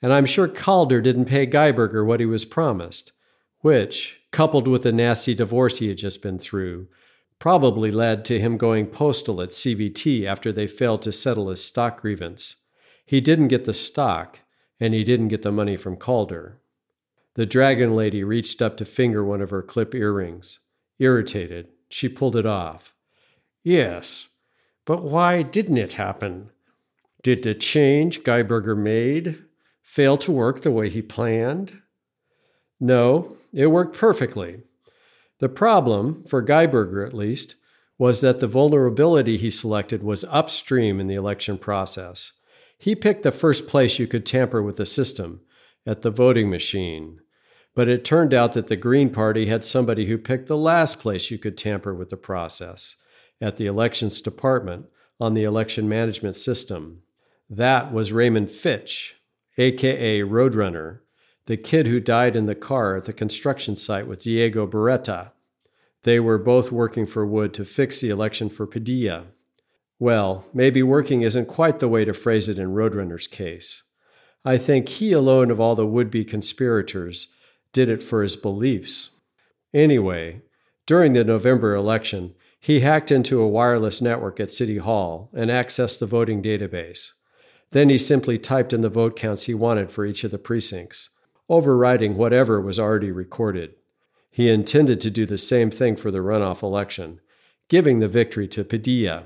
And 0.02 0.12
I'm 0.12 0.26
sure 0.26 0.48
Calder 0.48 1.02
didn't 1.02 1.26
pay 1.26 1.46
Geiberger 1.46 2.04
what 2.04 2.20
he 2.20 2.26
was 2.26 2.46
promised, 2.46 3.12
which, 3.60 4.22
coupled 4.32 4.68
with 4.68 4.82
the 4.82 4.92
nasty 4.92 5.36
divorce 5.36 5.78
he 5.78 5.88
had 5.88 6.00
just 6.00 6.24
been 6.24 6.40
through, 6.40 6.88
probably 7.38 7.92
led 7.92 8.26
to 8.26 8.40
him 8.40 8.58
going 8.58 8.88
postal 8.88 9.40
at 9.40 9.50
CVT 9.50 10.26
after 10.26 10.52
they 10.52 10.66
failed 10.66 11.04
to 11.04 11.12
settle 11.12 11.50
his 11.50 11.64
stock 11.64 12.02
grievance. 12.02 12.56
He 13.06 13.22
didn't 13.22 13.50
get 13.50 13.66
the 13.66 13.74
stock, 13.74 14.40
and 14.80 14.96
he 14.96 15.04
didn't 15.04 15.28
get 15.28 15.44
the 15.44 15.52
money 15.52 15.78
from 15.78 15.96
Calder. 15.96 16.60
The 17.36 17.46
dragon 17.46 17.96
lady 17.96 18.24
reached 18.24 18.64
up 18.64 18.78
to 18.78 18.86
finger 18.86 19.24
one 19.24 19.42
of 19.42 19.52
her 19.52 19.62
clip 19.62 19.94
earrings. 19.94 20.60
Irritated, 20.98 21.68
she 21.88 22.10
pulled 22.10 22.36
it 22.36 22.48
off. 22.48 22.96
Yes, 23.64 24.30
but 24.86 25.04
why 25.04 25.44
didn't 25.44 25.78
it 25.78 25.94
happen? 25.94 26.50
Did 27.24 27.44
the 27.44 27.56
change 27.56 28.24
Geiberger 28.24 28.78
made 28.78 29.44
fail 29.82 30.18
to 30.18 30.32
work 30.32 30.62
the 30.62 30.72
way 30.72 30.90
he 30.90 31.02
planned? 31.02 31.82
No, 32.82 33.38
it 33.54 33.68
worked 33.68 33.98
perfectly. 33.98 34.64
The 35.40 35.48
problem, 35.48 36.26
for 36.26 36.46
Geiberger 36.46 37.08
at 37.08 37.14
least, 37.14 37.56
was 37.98 38.20
that 38.22 38.42
the 38.42 38.48
vulnerability 38.48 39.38
he 39.38 39.50
selected 39.50 40.04
was 40.04 40.26
upstream 40.26 41.00
in 41.00 41.08
the 41.08 41.16
election 41.16 41.58
process. 41.58 42.34
He 42.78 42.96
picked 42.96 43.24
the 43.24 43.32
first 43.32 43.68
place 43.68 44.00
you 44.00 44.08
could 44.08 44.26
tamper 44.26 44.62
with 44.62 44.76
the 44.76 44.86
system, 44.86 45.42
at 45.86 46.02
the 46.02 46.12
voting 46.12 46.50
machine. 46.50 47.20
But 47.74 47.88
it 47.88 48.04
turned 48.04 48.34
out 48.34 48.52
that 48.54 48.68
the 48.68 48.76
Green 48.76 49.10
Party 49.10 49.46
had 49.46 49.64
somebody 49.64 50.08
who 50.08 50.18
picked 50.18 50.48
the 50.48 50.58
last 50.58 51.00
place 51.00 51.32
you 51.32 51.38
could 51.38 51.58
tamper 51.58 51.94
with 51.94 52.10
the 52.10 52.18
process, 52.18 52.98
at 53.40 53.56
the 53.56 53.66
elections 53.66 54.20
department 54.20 54.88
on 55.20 55.34
the 55.34 55.44
election 55.44 55.88
management 55.88 56.36
system. 56.36 57.02
That 57.50 57.94
was 57.94 58.12
Raymond 58.12 58.52
Fitch, 58.52 59.18
aka 59.58 60.22
Roadrunner, 60.22 61.00
the 61.46 61.58
kid 61.58 61.88
who 61.88 62.00
died 62.00 62.36
in 62.36 62.46
the 62.46 62.56
car 62.56 62.96
at 62.96 63.06
the 63.06 63.14
construction 63.14 63.76
site 63.76 64.08
with 64.08 64.24
Diego 64.24 64.66
Beretta. 64.66 65.32
They 66.04 66.20
were 66.20 66.38
both 66.38 66.72
working 66.72 67.06
for 67.06 67.26
Wood 67.26 67.54
to 67.56 67.66
fix 67.66 68.02
the 68.02 68.10
election 68.10 68.50
for 68.50 68.66
Padilla. 68.66 69.26
Well, 70.00 70.46
maybe 70.54 70.84
working 70.84 71.22
isn't 71.22 71.48
quite 71.48 71.80
the 71.80 71.88
way 71.88 72.06
to 72.06 72.14
phrase 72.14 72.50
it 72.50 72.60
in 72.60 72.74
Roadrunner's 72.74 73.28
case. 73.28 73.84
I 74.46 74.58
think 74.58 74.90
he 74.90 75.14
alone 75.14 75.52
of 75.52 75.60
all 75.60 75.76
the 75.76 75.86
would 75.86 76.12
be 76.12 76.26
conspirators 76.26 77.30
did 77.72 77.90
it 77.90 78.04
for 78.04 78.22
his 78.22 78.36
beliefs. 78.36 79.12
Anyway, 79.74 80.42
during 80.86 81.14
the 81.14 81.24
November 81.24 81.74
election, 81.74 82.36
he 82.60 82.82
hacked 82.82 83.12
into 83.12 83.42
a 83.42 83.48
wireless 83.48 84.02
network 84.02 84.40
at 84.40 84.52
City 84.52 84.78
Hall 84.78 85.30
and 85.34 85.50
accessed 85.50 86.00
the 86.00 86.06
voting 86.06 86.42
database. 86.42 87.12
Then 87.74 87.90
he 87.90 87.98
simply 87.98 88.38
typed 88.38 88.72
in 88.72 88.82
the 88.82 88.90
vote 88.90 89.16
counts 89.16 89.46
he 89.46 89.56
wanted 89.56 89.90
for 89.90 90.06
each 90.06 90.24
of 90.24 90.30
the 90.30 90.38
precincts, 90.38 91.10
overriding 91.50 92.16
whatever 92.16 92.62
was 92.62 92.80
already 92.80 93.12
recorded. 93.12 93.74
He 94.30 94.48
intended 94.48 95.02
to 95.02 95.10
do 95.10 95.26
the 95.26 95.40
same 95.40 95.72
thing 95.72 95.96
for 95.96 96.12
the 96.12 96.20
runoff 96.20 96.62
election, 96.62 97.20
giving 97.70 97.98
the 97.98 98.08
victory 98.08 98.48
to 98.50 98.64
Padilla. 98.64 99.24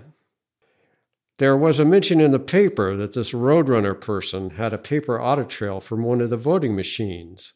There 1.40 1.58
was 1.58 1.82
a 1.82 1.86
mention 1.86 2.22
in 2.22 2.32
the 2.32 2.40
paper 2.40 2.96
that 2.96 3.12
this 3.12 3.34
Roadrunner 3.34 4.00
person 4.00 4.52
had 4.52 4.72
a 4.72 4.78
paper 4.78 5.22
audit 5.22 5.50
trail 5.50 5.82
from 5.82 6.04
one 6.04 6.22
of 6.22 6.30
the 6.30 6.38
voting 6.38 6.74
machines. 6.74 7.52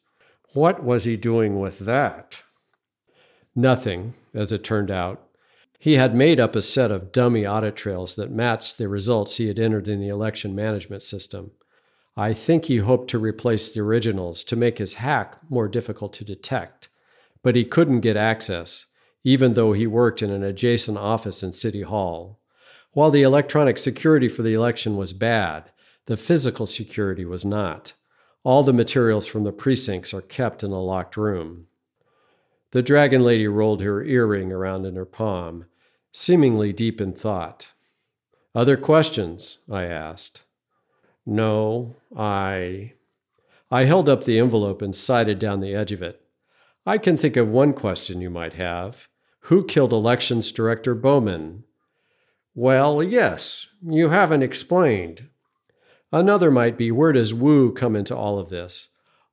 What 0.52 0.84
was 0.84 1.04
he 1.04 1.16
doing 1.16 1.58
with 1.58 1.78
that? 1.80 2.42
Nothing, 3.56 4.12
as 4.34 4.52
it 4.52 4.62
turned 4.62 4.90
out. 4.90 5.26
He 5.82 5.94
had 5.94 6.14
made 6.14 6.38
up 6.38 6.54
a 6.54 6.62
set 6.62 6.92
of 6.92 7.10
dummy 7.10 7.44
audit 7.44 7.74
trails 7.74 8.14
that 8.14 8.30
matched 8.30 8.78
the 8.78 8.88
results 8.88 9.38
he 9.38 9.48
had 9.48 9.58
entered 9.58 9.88
in 9.88 9.98
the 9.98 10.06
election 10.06 10.54
management 10.54 11.02
system. 11.02 11.50
I 12.16 12.34
think 12.34 12.66
he 12.66 12.76
hoped 12.76 13.10
to 13.10 13.18
replace 13.18 13.72
the 13.72 13.80
originals 13.80 14.44
to 14.44 14.54
make 14.54 14.78
his 14.78 14.94
hack 14.94 15.38
more 15.50 15.66
difficult 15.66 16.12
to 16.12 16.24
detect, 16.24 16.88
but 17.42 17.56
he 17.56 17.64
couldn't 17.64 17.98
get 17.98 18.16
access, 18.16 18.86
even 19.24 19.54
though 19.54 19.72
he 19.72 19.88
worked 19.88 20.22
in 20.22 20.30
an 20.30 20.44
adjacent 20.44 20.98
office 20.98 21.42
in 21.42 21.50
City 21.50 21.82
Hall. 21.82 22.38
While 22.92 23.10
the 23.10 23.22
electronic 23.22 23.76
security 23.76 24.28
for 24.28 24.42
the 24.42 24.54
election 24.54 24.96
was 24.96 25.12
bad, 25.12 25.72
the 26.06 26.16
physical 26.16 26.68
security 26.68 27.24
was 27.24 27.44
not. 27.44 27.94
All 28.44 28.62
the 28.62 28.72
materials 28.72 29.26
from 29.26 29.42
the 29.42 29.50
precincts 29.50 30.14
are 30.14 30.22
kept 30.22 30.62
in 30.62 30.70
a 30.70 30.80
locked 30.80 31.16
room. 31.16 31.66
The 32.70 32.82
dragon 32.82 33.24
lady 33.24 33.48
rolled 33.48 33.82
her 33.82 34.04
earring 34.04 34.52
around 34.52 34.86
in 34.86 34.94
her 34.94 35.04
palm 35.04 35.66
seemingly 36.12 36.72
deep 36.72 37.00
in 37.00 37.12
thought. 37.12 37.72
Other 38.54 38.76
questions? 38.76 39.58
I 39.70 39.84
asked. 39.84 40.44
No, 41.24 41.96
I. 42.16 42.92
I 43.70 43.84
held 43.84 44.08
up 44.08 44.24
the 44.24 44.38
envelope 44.38 44.82
and 44.82 44.94
sighted 44.94 45.38
down 45.38 45.60
the 45.60 45.74
edge 45.74 45.92
of 45.92 46.02
it. 46.02 46.20
I 46.84 46.98
can 46.98 47.16
think 47.16 47.36
of 47.36 47.48
one 47.48 47.72
question 47.72 48.20
you 48.20 48.28
might 48.28 48.54
have. 48.54 49.08
Who 49.46 49.64
killed 49.64 49.92
Elections 49.92 50.52
Director 50.52 50.94
Bowman? 50.94 51.64
Well, 52.54 53.02
yes, 53.02 53.68
you 53.82 54.10
haven't 54.10 54.42
explained. 54.42 55.28
Another 56.12 56.50
might 56.50 56.76
be 56.76 56.90
where 56.90 57.12
does 57.12 57.32
Wu 57.32 57.72
come 57.72 57.96
into 57.96 58.14
all 58.14 58.38
of 58.38 58.50
this? 58.50 58.88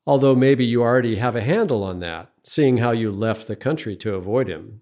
Although 0.07 0.35
maybe 0.35 0.65
you 0.65 0.81
already 0.81 1.17
have 1.17 1.35
a 1.35 1.41
handle 1.41 1.83
on 1.83 1.99
that, 1.99 2.31
seeing 2.43 2.77
how 2.77 2.91
you 2.91 3.11
left 3.11 3.47
the 3.47 3.57
country 3.57 3.97
to 3.97 4.15
avoid 4.15 4.47
him. 4.47 4.81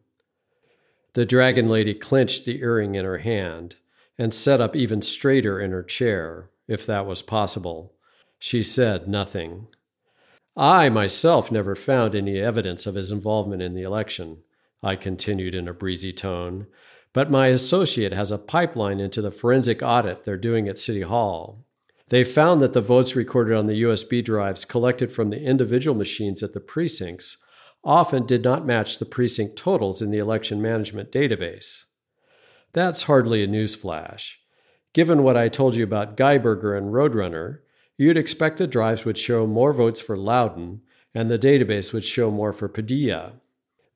The 1.17 1.25
dragon 1.25 1.67
lady 1.67 1.95
clenched 1.95 2.45
the 2.45 2.61
earring 2.61 2.93
in 2.93 3.03
her 3.03 3.17
hand 3.17 3.77
and 4.19 4.31
sat 4.31 4.61
up 4.61 4.75
even 4.75 5.01
straighter 5.01 5.59
in 5.59 5.71
her 5.71 5.81
chair, 5.81 6.51
if 6.67 6.85
that 6.85 7.07
was 7.07 7.23
possible. 7.23 7.95
She 8.37 8.61
said 8.61 9.07
nothing. 9.07 9.65
I 10.55 10.89
myself 10.89 11.51
never 11.51 11.75
found 11.75 12.13
any 12.13 12.37
evidence 12.37 12.85
of 12.85 12.93
his 12.93 13.11
involvement 13.11 13.63
in 13.63 13.73
the 13.73 13.81
election, 13.81 14.43
I 14.83 14.95
continued 14.95 15.55
in 15.55 15.67
a 15.67 15.73
breezy 15.73 16.13
tone, 16.13 16.67
but 17.13 17.31
my 17.31 17.47
associate 17.47 18.13
has 18.13 18.29
a 18.29 18.37
pipeline 18.37 18.99
into 18.99 19.19
the 19.19 19.31
forensic 19.31 19.81
audit 19.81 20.23
they're 20.23 20.37
doing 20.37 20.67
at 20.67 20.77
City 20.77 21.01
Hall. 21.01 21.65
They 22.09 22.23
found 22.23 22.61
that 22.61 22.73
the 22.73 22.79
votes 22.79 23.15
recorded 23.15 23.57
on 23.57 23.65
the 23.65 23.81
USB 23.81 24.23
drives 24.23 24.65
collected 24.65 25.11
from 25.11 25.31
the 25.31 25.41
individual 25.41 25.97
machines 25.97 26.43
at 26.43 26.53
the 26.53 26.59
precincts 26.59 27.37
often 27.87 28.25
did 28.25 28.43
not 28.43 28.65
match 28.65 28.99
the 28.99 29.05
precinct 29.05 29.55
totals 29.55 30.01
in 30.01 30.11
the 30.11 30.17
election 30.17 30.61
management 30.61 31.09
database. 31.09 31.85
That's 32.73 33.03
hardly 33.03 33.41
a 33.43 33.47
newsflash. 33.47 34.33
Given 34.93 35.23
what 35.23 35.37
I 35.37 35.47
told 35.47 35.77
you 35.77 35.85
about 35.85 36.17
Geiberger 36.17 36.77
and 36.77 36.93
Roadrunner, 36.93 37.59
you'd 37.97 38.17
expect 38.17 38.57
the 38.57 38.67
drives 38.67 39.05
would 39.05 39.17
show 39.17 39.47
more 39.47 39.71
votes 39.71 40.01
for 40.01 40.17
Loudon 40.17 40.81
and 41.15 41.31
the 41.31 41.39
database 41.39 41.93
would 41.93 42.03
show 42.03 42.29
more 42.29 42.51
for 42.51 42.67
Padilla. 42.67 43.33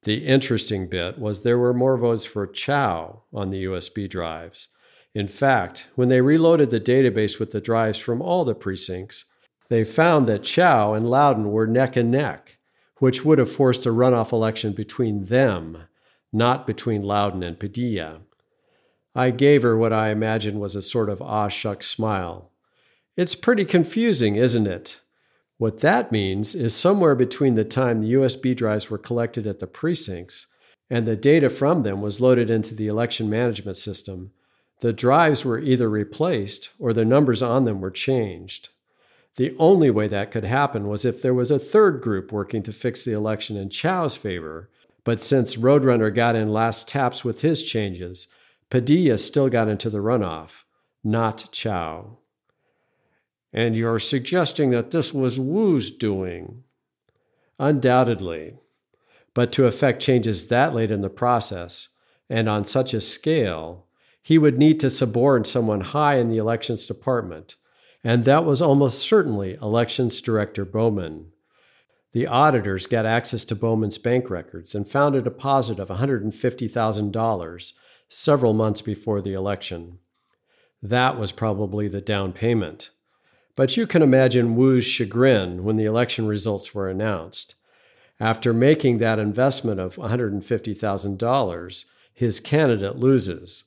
The 0.03 0.25
interesting 0.25 0.88
bit 0.88 1.19
was 1.19 1.43
there 1.43 1.60
were 1.60 1.74
more 1.74 1.98
votes 1.98 2.24
for 2.24 2.48
Chow 2.48 3.24
on 3.33 3.51
the 3.51 3.65
USB 3.65 4.10
drives. 4.10 4.69
In 5.13 5.27
fact, 5.27 5.89
when 5.95 6.07
they 6.07 6.21
reloaded 6.21 6.69
the 6.69 6.79
database 6.79 7.39
with 7.39 7.51
the 7.51 7.60
drives 7.60 7.98
from 7.98 8.21
all 8.21 8.45
the 8.45 8.55
precincts, 8.55 9.25
they 9.67 9.83
found 9.83 10.27
that 10.27 10.43
Chow 10.43 10.93
and 10.93 11.10
Loudon 11.10 11.51
were 11.51 11.67
neck 11.67 11.98
and 11.98 12.10
neck, 12.10 12.57
which 13.01 13.25
would 13.25 13.39
have 13.39 13.51
forced 13.51 13.88
a 13.88 13.89
runoff 13.89 14.31
election 14.31 14.74
between 14.74 15.25
them, 15.25 15.75
not 16.31 16.67
between 16.67 17.01
Loudon 17.01 17.41
and 17.41 17.60
Padilla. 17.60 18.22
I 19.15 19.31
gave 19.31 19.63
her 19.63 19.75
what 19.75 19.91
I 19.91 20.12
imagined 20.12 20.62
was 20.62 20.75
a 20.75 20.84
sort 20.84 21.10
of 21.10 21.20
ah 21.20 21.48
shuck 21.48 21.81
smile. 21.81 22.51
It's 23.17 23.34
pretty 23.34 23.65
confusing, 23.65 24.36
isn't 24.36 24.67
it? 24.67 25.01
What 25.58 25.79
that 25.79 26.12
means 26.12 26.53
is 26.53 26.75
somewhere 26.75 27.15
between 27.15 27.55
the 27.55 27.65
time 27.65 28.01
the 28.01 28.13
USB 28.13 28.55
drives 28.55 28.91
were 28.91 29.00
collected 29.00 29.48
at 29.48 29.58
the 29.58 29.65
precincts 29.65 30.46
and 30.88 31.08
the 31.08 31.15
data 31.15 31.50
from 31.50 31.81
them 31.81 32.03
was 32.03 32.22
loaded 32.22 32.51
into 32.51 32.75
the 32.75 32.86
election 32.86 33.27
management 33.27 33.77
system, 33.77 34.31
the 34.81 34.93
drives 34.93 35.43
were 35.43 35.58
either 35.58 35.89
replaced 35.89 36.70
or 36.77 36.93
the 36.93 37.03
numbers 37.03 37.41
on 37.41 37.65
them 37.65 37.81
were 37.81 37.89
changed. 37.89 38.70
The 39.38 39.55
only 39.57 39.89
way 39.89 40.07
that 40.07 40.31
could 40.31 40.43
happen 40.43 40.88
was 40.88 41.05
if 41.05 41.21
there 41.21 41.33
was 41.33 41.51
a 41.51 41.59
third 41.59 42.01
group 42.01 42.31
working 42.31 42.63
to 42.63 42.73
fix 42.73 43.05
the 43.05 43.13
election 43.13 43.55
in 43.55 43.69
Chow's 43.69 44.15
favor. 44.15 44.69
But 45.03 45.23
since 45.23 45.55
Roadrunner 45.55 46.13
got 46.13 46.35
in 46.35 46.51
last 46.51 46.88
taps 46.88 47.23
with 47.23 47.41
his 47.41 47.63
changes, 47.63 48.27
Padilla 48.69 49.17
still 49.17 49.50
got 49.50 49.67
into 49.67 49.89
the 49.89 50.00
runoff, 50.00 50.63
not 51.03 51.50
Chow. 51.51 52.17
And 53.53 53.75
you're 53.75 54.00
suggesting 54.00 54.69
that 54.71 54.91
this 54.91 55.13
was 55.13 55.39
Wu's 55.39 55.91
doing? 55.91 56.63
Undoubtedly. 57.59 58.57
But 59.33 59.51
to 59.53 59.65
effect 59.65 60.01
changes 60.01 60.47
that 60.47 60.73
late 60.73 60.91
in 60.91 61.01
the 61.01 61.09
process, 61.09 61.89
and 62.29 62.47
on 62.47 62.65
such 62.65 62.93
a 62.93 63.01
scale, 63.01 63.88
he 64.21 64.38
would 64.38 64.57
need 64.57 64.79
to 64.81 64.89
suborn 64.89 65.45
someone 65.45 65.81
high 65.81 66.17
in 66.17 66.29
the 66.29 66.38
elections 66.38 66.85
department, 66.85 67.55
and 68.03 68.24
that 68.24 68.46
was 68.46 68.62
almost 68.62 69.00
certainly 69.00 69.53
Elections 69.62 70.22
Director 70.22 70.65
Bowman. 70.65 71.31
The 72.13 72.27
auditors 72.27 72.88
got 72.88 73.05
access 73.05 73.43
to 73.46 73.55
Bowman's 73.55 73.98
bank 73.98 74.29
records 74.29 74.75
and 74.75 74.88
found 74.88 75.15
a 75.15 75.22
deposit 75.22 75.79
of 75.79 75.89
$150,000 75.89 77.74
several 78.10 78.53
months 78.53 78.81
before 78.81 79.22
the 79.22 79.34
election. 79.34 80.00
That 80.84 81.17
was 81.17 81.31
probably 81.31 81.88
the 81.88 82.01
down 82.01 82.34
payment. 82.34 82.89
But 83.55 83.77
you 83.77 83.86
can 83.86 84.01
imagine 84.01 84.55
Wu's 84.55 84.86
chagrin 84.86 85.63
when 85.63 85.77
the 85.77 85.86
election 85.86 86.27
results 86.27 86.74
were 86.74 86.89
announced. 86.89 87.55
After 88.20 88.53
making 88.53 88.98
that 88.98 89.20
investment 89.20 89.79
of 89.79 89.96
$150,000, 89.96 91.86
his 92.13 92.39
candidate 92.39 92.98
loses. 92.98 93.63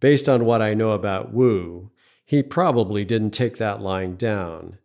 Based 0.00 0.28
on 0.28 0.44
what 0.44 0.62
I 0.62 0.74
know 0.74 0.90
about 0.90 1.32
Wu, 1.32 1.90
he 2.30 2.44
probably 2.44 3.04
didn't 3.04 3.32
take 3.32 3.56
that 3.56 3.82
lying 3.82 4.14
down. 4.14 4.78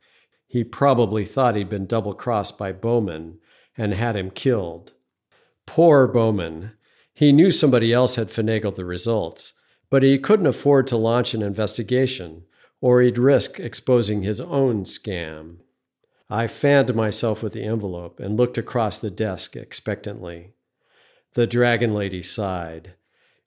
He 0.47 0.63
probably 0.63 1.25
thought 1.25 1.53
he'd 1.55 1.69
been 1.69 1.85
double 1.85 2.15
crossed 2.15 2.57
by 2.57 2.71
Bowman 2.71 3.37
and 3.77 3.93
had 3.93 4.15
him 4.15 4.31
killed. 4.31 4.93
Poor 5.67 6.07
Bowman. 6.07 6.71
He 7.13 7.31
knew 7.31 7.51
somebody 7.51 7.93
else 7.93 8.15
had 8.15 8.29
finagled 8.29 8.77
the 8.77 8.83
results, 8.83 9.53
but 9.91 10.01
he 10.01 10.17
couldn't 10.17 10.47
afford 10.47 10.87
to 10.87 10.97
launch 10.97 11.35
an 11.35 11.43
investigation, 11.43 12.45
or 12.81 13.03
he'd 13.03 13.19
risk 13.19 13.59
exposing 13.59 14.23
his 14.23 14.41
own 14.41 14.83
scam. 14.83 15.57
I 16.27 16.47
fanned 16.47 16.95
myself 16.95 17.43
with 17.43 17.53
the 17.53 17.61
envelope 17.61 18.19
and 18.19 18.37
looked 18.37 18.57
across 18.57 18.99
the 18.99 19.11
desk 19.11 19.55
expectantly. 19.55 20.55
The 21.35 21.45
Dragon 21.45 21.93
Lady 21.93 22.23
sighed. 22.23 22.95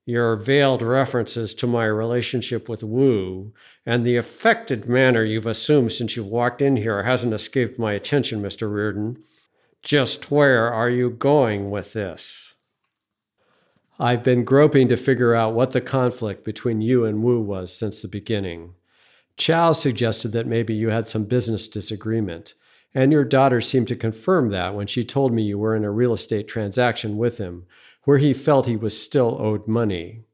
Your 0.08 0.36
veiled 0.36 0.80
references 0.80 1.52
to 1.52 1.66
my 1.66 1.84
relationship 1.84 2.66
with 2.66 2.82
Wu 2.82 3.52
and 3.84 4.06
the 4.06 4.16
affected 4.16 4.88
manner 4.88 5.22
you've 5.22 5.44
assumed 5.46 5.92
since 5.92 6.16
you 6.16 6.24
walked 6.24 6.62
in 6.62 6.78
here 6.78 7.02
hasn't 7.02 7.34
escaped 7.34 7.78
my 7.78 7.92
attention, 7.92 8.40
Mr. 8.40 8.72
Riordan. 8.72 9.22
Just 9.82 10.30
where 10.30 10.72
are 10.72 10.88
you 10.88 11.10
going 11.10 11.70
with 11.70 11.92
this? 11.92 12.54
I've 13.98 14.24
been 14.24 14.44
groping 14.44 14.88
to 14.88 14.96
figure 14.96 15.34
out 15.34 15.52
what 15.52 15.72
the 15.72 15.82
conflict 15.82 16.42
between 16.42 16.80
you 16.80 17.04
and 17.04 17.22
Wu 17.22 17.42
was 17.42 17.70
since 17.70 18.00
the 18.00 18.08
beginning. 18.08 18.72
Chow 19.36 19.72
suggested 19.72 20.28
that 20.28 20.46
maybe 20.46 20.72
you 20.72 20.88
had 20.88 21.06
some 21.06 21.26
business 21.26 21.68
disagreement, 21.68 22.54
and 22.94 23.12
your 23.12 23.24
daughter 23.24 23.60
seemed 23.60 23.88
to 23.88 23.94
confirm 23.94 24.48
that 24.52 24.74
when 24.74 24.86
she 24.86 25.04
told 25.04 25.34
me 25.34 25.42
you 25.42 25.58
were 25.58 25.76
in 25.76 25.84
a 25.84 25.90
real 25.90 26.14
estate 26.14 26.48
transaction 26.48 27.18
with 27.18 27.36
him 27.36 27.66
where 28.08 28.16
he 28.16 28.32
felt 28.32 28.64
he 28.64 28.74
was 28.74 28.98
still 28.98 29.36
owed 29.38 29.68
money. 29.68 30.24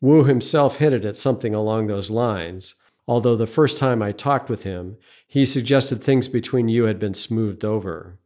Wu 0.00 0.24
himself 0.24 0.78
hinted 0.78 1.04
at 1.04 1.16
something 1.16 1.54
along 1.54 1.86
those 1.86 2.10
lines, 2.10 2.74
although 3.06 3.36
the 3.36 3.46
first 3.46 3.78
time 3.78 4.02
I 4.02 4.10
talked 4.10 4.50
with 4.50 4.64
him, 4.64 4.96
he 5.28 5.44
suggested 5.44 6.02
things 6.02 6.26
between 6.26 6.66
you 6.66 6.86
had 6.86 6.98
been 6.98 7.14
smoothed 7.14 7.64
over. 7.64 8.18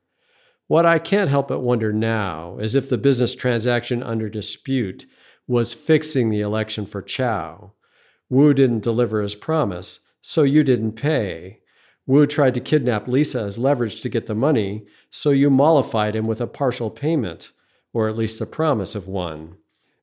What 0.69 0.87
I 0.87 0.99
can't 0.99 1.29
help 1.29 1.49
but 1.49 1.61
wonder 1.61 1.93
now 1.93 2.57
is 2.57 2.75
if 2.75 2.89
the 2.89 2.97
business 2.97 3.35
transaction 3.35 4.03
under 4.03 4.31
dispute 4.31 5.05
was 5.47 5.75
fixing 5.75 6.31
the 6.31 6.41
election 6.41 6.87
for 6.87 7.03
Chow. 7.03 7.73
Wu 8.31 8.55
didn't 8.55 8.85
deliver 8.85 9.21
his 9.21 9.35
promise, 9.35 10.01
so 10.23 10.45
you 10.45 10.65
didn't 10.65 10.93
pay. 10.93 11.61
Wu 12.07 12.27
tried 12.27 12.55
to 12.55 12.61
kidnap 12.61 13.07
Lisa 13.07 13.41
as 13.41 13.59
leverage 13.59 14.01
to 14.01 14.09
get 14.09 14.29
the 14.29 14.35
money, 14.35 14.87
so 15.11 15.29
you 15.29 15.51
mollified 15.51 16.17
him 16.17 16.27
with 16.27 16.41
a 16.41 16.47
partial 16.47 16.91
payment 16.91 17.51
or 17.95 18.09
at 18.09 18.17
least 18.19 18.39
the 18.39 18.45
promise 18.45 18.95
of 18.95 19.09
one. 19.09 19.57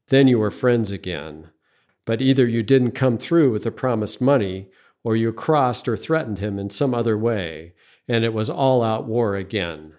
Then 0.08 0.28
you 0.28 0.40
were 0.40 0.50
friends 0.50 0.90
again. 0.90 1.52
But 2.06 2.22
either 2.22 2.48
you 2.48 2.64
didn't 2.64 2.94
come 2.94 3.20
through 3.20 3.52
with 3.52 3.64
the 3.64 3.72
promised 3.72 4.20
money, 4.20 4.70
or 5.04 5.16
you 5.16 5.32
crossed 5.32 5.88
or 5.88 5.96
threatened 5.96 6.40
him 6.40 6.58
in 6.58 6.72
some 6.72 6.96
other 6.96 7.18
way, 7.18 7.74
and 8.08 8.24
it 8.24 8.34
was 8.34 8.50
all 8.50 8.82
out 8.82 9.06
war 9.06 9.36
again. 9.36 9.94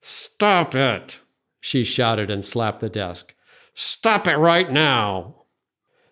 Stop 0.00 0.74
it! 0.74 1.18
She 1.60 1.82
shouted 1.82 2.30
and 2.30 2.44
slapped 2.44 2.80
the 2.80 2.88
desk. 2.88 3.34
Stop 3.74 4.26
it 4.28 4.36
right 4.36 4.70
now! 4.70 5.44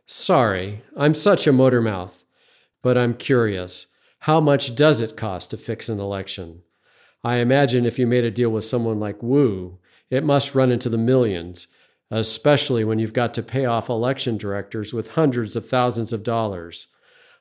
Sorry, 0.06 0.82
I'm 0.96 1.14
such 1.14 1.46
a 1.46 1.52
motor 1.52 1.82
mouth, 1.82 2.24
but 2.82 2.96
I'm 2.96 3.14
curious. 3.14 3.88
How 4.20 4.40
much 4.40 4.74
does 4.74 5.00
it 5.00 5.16
cost 5.16 5.50
to 5.50 5.56
fix 5.56 5.88
an 5.88 6.00
election? 6.00 6.62
I 7.22 7.36
imagine 7.36 7.84
if 7.84 7.98
you 7.98 8.06
made 8.06 8.24
a 8.24 8.30
deal 8.30 8.50
with 8.50 8.64
someone 8.64 8.98
like 8.98 9.22
Wu, 9.22 9.78
it 10.10 10.24
must 10.24 10.54
run 10.54 10.70
into 10.70 10.88
the 10.88 10.98
millions, 10.98 11.68
especially 12.10 12.84
when 12.84 12.98
you've 12.98 13.12
got 13.12 13.34
to 13.34 13.42
pay 13.42 13.64
off 13.64 13.88
election 13.88 14.36
directors 14.36 14.92
with 14.92 15.12
hundreds 15.12 15.56
of 15.56 15.68
thousands 15.68 16.12
of 16.12 16.22
dollars. 16.22 16.88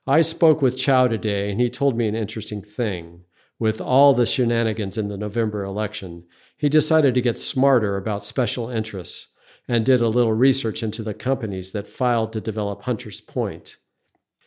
I 0.05 0.21
spoke 0.21 0.61
with 0.61 0.77
Chow 0.77 1.07
today, 1.07 1.51
and 1.51 1.59
he 1.59 1.69
told 1.69 1.97
me 1.97 2.07
an 2.07 2.15
interesting 2.15 2.61
thing. 2.61 3.23
With 3.59 3.81
all 3.81 4.13
the 4.13 4.25
shenanigans 4.25 4.97
in 4.97 5.07
the 5.07 5.17
November 5.17 5.63
election, 5.63 6.25
he 6.57 6.69
decided 6.69 7.13
to 7.15 7.21
get 7.21 7.39
smarter 7.39 7.97
about 7.97 8.23
special 8.23 8.69
interests 8.69 9.29
and 9.67 9.85
did 9.85 9.99
a 9.99 10.07
little 10.07 10.33
research 10.33 10.81
into 10.81 11.03
the 11.03 11.13
companies 11.13 11.71
that 11.71 11.87
filed 11.87 12.31
to 12.33 12.41
develop 12.41 12.83
Hunters 12.83 13.19
Point. 13.19 13.77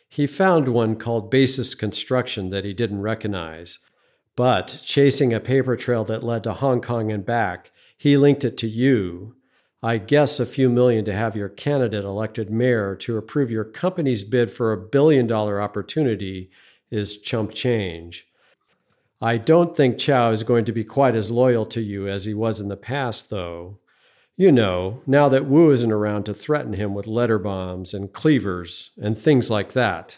He 0.09 0.27
found 0.27 0.67
one 0.67 0.95
called 0.95 1.31
Basis 1.31 1.75
Construction 1.75 2.49
that 2.49 2.65
he 2.65 2.73
didn't 2.73 3.01
recognize, 3.01 3.79
but 4.35 4.81
chasing 4.83 5.33
a 5.33 5.39
paper 5.39 5.75
trail 5.75 6.03
that 6.05 6.23
led 6.23 6.43
to 6.43 6.53
Hong 6.53 6.81
Kong 6.81 7.11
and 7.11 7.25
back, 7.25 7.71
he 8.01 8.17
linked 8.17 8.43
it 8.43 8.57
to 8.57 8.67
you. 8.67 9.35
I 9.83 9.99
guess 9.99 10.39
a 10.39 10.45
few 10.47 10.71
million 10.71 11.05
to 11.05 11.13
have 11.13 11.35
your 11.35 11.49
candidate 11.49 12.03
elected 12.03 12.49
mayor 12.49 12.95
to 12.95 13.15
approve 13.15 13.51
your 13.51 13.63
company's 13.63 14.23
bid 14.23 14.51
for 14.51 14.73
a 14.73 14.77
billion 14.77 15.27
dollar 15.27 15.61
opportunity 15.61 16.49
is 16.89 17.19
chump 17.21 17.53
change. 17.53 18.25
I 19.21 19.37
don't 19.37 19.77
think 19.77 19.99
Chow 19.99 20.31
is 20.31 20.41
going 20.41 20.65
to 20.65 20.71
be 20.71 20.83
quite 20.83 21.13
as 21.13 21.29
loyal 21.29 21.63
to 21.67 21.79
you 21.79 22.07
as 22.07 22.25
he 22.25 22.33
was 22.33 22.59
in 22.59 22.69
the 22.69 22.75
past, 22.75 23.29
though. 23.29 23.77
You 24.35 24.51
know, 24.51 25.03
now 25.05 25.29
that 25.29 25.45
Wu 25.45 25.69
isn't 25.69 25.91
around 25.91 26.23
to 26.23 26.33
threaten 26.33 26.73
him 26.73 26.95
with 26.95 27.05
letter 27.05 27.37
bombs 27.37 27.93
and 27.93 28.11
cleavers 28.11 28.93
and 28.99 29.15
things 29.15 29.51
like 29.51 29.73
that. 29.73 30.17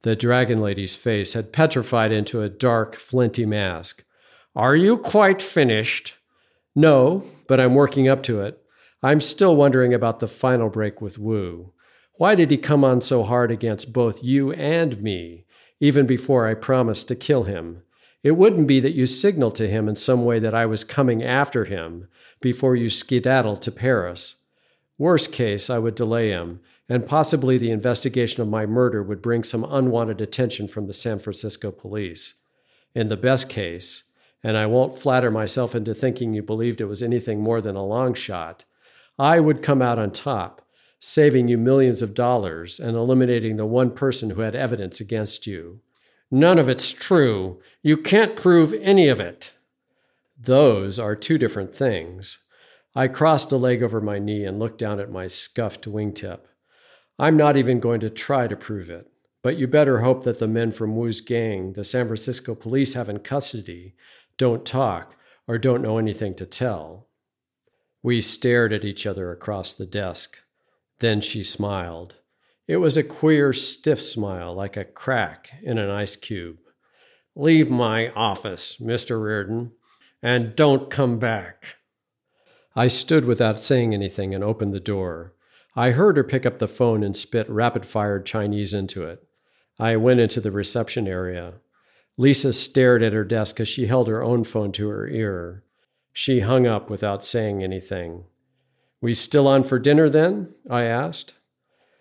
The 0.00 0.16
Dragon 0.16 0.60
Lady's 0.60 0.96
face 0.96 1.34
had 1.34 1.52
petrified 1.52 2.10
into 2.10 2.42
a 2.42 2.48
dark, 2.48 2.96
flinty 2.96 3.46
mask. 3.46 4.04
Are 4.56 4.74
you 4.74 4.98
quite 4.98 5.40
finished? 5.40 6.17
No, 6.78 7.24
but 7.48 7.58
I'm 7.58 7.74
working 7.74 8.06
up 8.06 8.22
to 8.22 8.40
it. 8.40 8.62
I'm 9.02 9.20
still 9.20 9.56
wondering 9.56 9.92
about 9.92 10.20
the 10.20 10.28
final 10.28 10.68
break 10.68 11.02
with 11.02 11.18
Wu. 11.18 11.72
Why 12.14 12.36
did 12.36 12.52
he 12.52 12.56
come 12.56 12.84
on 12.84 13.00
so 13.00 13.24
hard 13.24 13.50
against 13.50 13.92
both 13.92 14.22
you 14.22 14.52
and 14.52 15.02
me, 15.02 15.44
even 15.80 16.06
before 16.06 16.46
I 16.46 16.54
promised 16.54 17.08
to 17.08 17.16
kill 17.16 17.42
him? 17.42 17.82
It 18.22 18.36
wouldn't 18.36 18.68
be 18.68 18.78
that 18.78 18.94
you 18.94 19.06
signaled 19.06 19.56
to 19.56 19.66
him 19.66 19.88
in 19.88 19.96
some 19.96 20.24
way 20.24 20.38
that 20.38 20.54
I 20.54 20.66
was 20.66 20.84
coming 20.84 21.20
after 21.20 21.64
him 21.64 22.06
before 22.40 22.76
you 22.76 22.90
skedaddled 22.90 23.60
to 23.62 23.72
Paris. 23.72 24.36
Worst 24.98 25.32
case, 25.32 25.68
I 25.68 25.80
would 25.80 25.96
delay 25.96 26.30
him, 26.30 26.60
and 26.88 27.08
possibly 27.08 27.58
the 27.58 27.72
investigation 27.72 28.40
of 28.40 28.46
my 28.46 28.66
murder 28.66 29.02
would 29.02 29.20
bring 29.20 29.42
some 29.42 29.64
unwanted 29.64 30.20
attention 30.20 30.68
from 30.68 30.86
the 30.86 30.94
San 30.94 31.18
Francisco 31.18 31.72
police. 31.72 32.34
In 32.94 33.08
the 33.08 33.16
best 33.16 33.48
case, 33.48 34.04
and 34.42 34.56
I 34.56 34.66
won't 34.66 34.96
flatter 34.96 35.30
myself 35.30 35.74
into 35.74 35.94
thinking 35.94 36.32
you 36.32 36.42
believed 36.42 36.80
it 36.80 36.86
was 36.86 37.02
anything 37.02 37.40
more 37.40 37.60
than 37.60 37.76
a 37.76 37.84
long 37.84 38.14
shot, 38.14 38.64
I 39.18 39.40
would 39.40 39.62
come 39.62 39.82
out 39.82 39.98
on 39.98 40.12
top, 40.12 40.62
saving 41.00 41.48
you 41.48 41.58
millions 41.58 42.02
of 42.02 42.14
dollars 42.14 42.78
and 42.78 42.96
eliminating 42.96 43.56
the 43.56 43.66
one 43.66 43.90
person 43.90 44.30
who 44.30 44.42
had 44.42 44.54
evidence 44.54 45.00
against 45.00 45.46
you. 45.46 45.80
None 46.30 46.58
of 46.58 46.68
it's 46.68 46.92
true. 46.92 47.60
You 47.82 47.96
can't 47.96 48.36
prove 48.36 48.74
any 48.74 49.08
of 49.08 49.18
it. 49.18 49.54
Those 50.38 50.98
are 50.98 51.16
two 51.16 51.38
different 51.38 51.74
things. 51.74 52.44
I 52.94 53.08
crossed 53.08 53.50
a 53.50 53.56
leg 53.56 53.82
over 53.82 54.00
my 54.00 54.18
knee 54.18 54.44
and 54.44 54.58
looked 54.58 54.78
down 54.78 55.00
at 55.00 55.10
my 55.10 55.26
scuffed 55.26 55.84
wingtip. 55.84 56.40
I'm 57.18 57.36
not 57.36 57.56
even 57.56 57.80
going 57.80 58.00
to 58.00 58.10
try 58.10 58.46
to 58.46 58.56
prove 58.56 58.88
it, 58.88 59.10
but 59.42 59.56
you 59.56 59.66
better 59.66 60.00
hope 60.00 60.22
that 60.24 60.38
the 60.38 60.46
men 60.46 60.70
from 60.70 60.96
Wu's 60.96 61.20
gang 61.20 61.72
the 61.72 61.84
San 61.84 62.06
Francisco 62.06 62.54
police 62.54 62.94
have 62.94 63.08
in 63.08 63.18
custody 63.18 63.94
don't 64.38 64.64
talk 64.64 65.16
or 65.46 65.58
don't 65.58 65.82
know 65.82 65.98
anything 65.98 66.34
to 66.36 66.46
tell. 66.46 67.08
We 68.02 68.20
stared 68.20 68.72
at 68.72 68.84
each 68.84 69.06
other 69.06 69.30
across 69.30 69.74
the 69.74 69.86
desk. 69.86 70.38
Then 71.00 71.20
she 71.20 71.44
smiled. 71.44 72.16
It 72.66 72.78
was 72.78 72.96
a 72.96 73.02
queer, 73.02 73.52
stiff 73.52 74.00
smile, 74.00 74.54
like 74.54 74.76
a 74.76 74.84
crack 74.84 75.50
in 75.62 75.78
an 75.78 75.90
ice 75.90 76.16
cube. 76.16 76.58
Leave 77.34 77.70
my 77.70 78.10
office, 78.10 78.78
Mr. 78.80 79.22
Riordan, 79.22 79.72
and 80.22 80.56
don't 80.56 80.90
come 80.90 81.18
back. 81.18 81.76
I 82.74 82.88
stood 82.88 83.24
without 83.24 83.58
saying 83.58 83.94
anything 83.94 84.34
and 84.34 84.44
opened 84.44 84.74
the 84.74 84.80
door. 84.80 85.34
I 85.74 85.92
heard 85.92 86.16
her 86.16 86.24
pick 86.24 86.44
up 86.44 86.58
the 86.58 86.68
phone 86.68 87.02
and 87.02 87.16
spit 87.16 87.48
rapid 87.48 87.86
fired 87.86 88.26
Chinese 88.26 88.74
into 88.74 89.04
it. 89.04 89.22
I 89.78 89.96
went 89.96 90.20
into 90.20 90.40
the 90.40 90.50
reception 90.50 91.06
area. 91.06 91.54
Lisa 92.18 92.52
stared 92.52 93.02
at 93.02 93.12
her 93.12 93.24
desk 93.24 93.60
as 93.60 93.68
she 93.68 93.86
held 93.86 94.08
her 94.08 94.22
own 94.22 94.42
phone 94.42 94.72
to 94.72 94.88
her 94.88 95.08
ear. 95.08 95.62
She 96.12 96.40
hung 96.40 96.66
up 96.66 96.90
without 96.90 97.24
saying 97.24 97.62
anything. 97.62 98.24
We 99.00 99.14
still 99.14 99.46
on 99.46 99.62
for 99.62 99.78
dinner 99.78 100.10
then? 100.10 100.52
I 100.68 100.82
asked. 100.82 101.34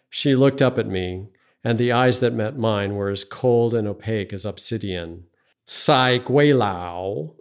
She 0.10 0.36
looked 0.36 0.62
up 0.62 0.80
at 0.80 0.88
me, 0.88 1.28
and 1.64 1.78
the 1.78 1.92
eyes 1.92 2.20
that 2.22 2.34
met 2.34 2.58
mine 2.58 2.96
were 2.96 3.10
as 3.10 3.24
cold 3.24 3.76
and 3.76 3.88
opaque 3.88 4.34
as 4.34 4.44
obsidian. 4.44 5.26
Sai 5.68 6.18
Gui 6.18 6.52
Lao. 6.52 7.36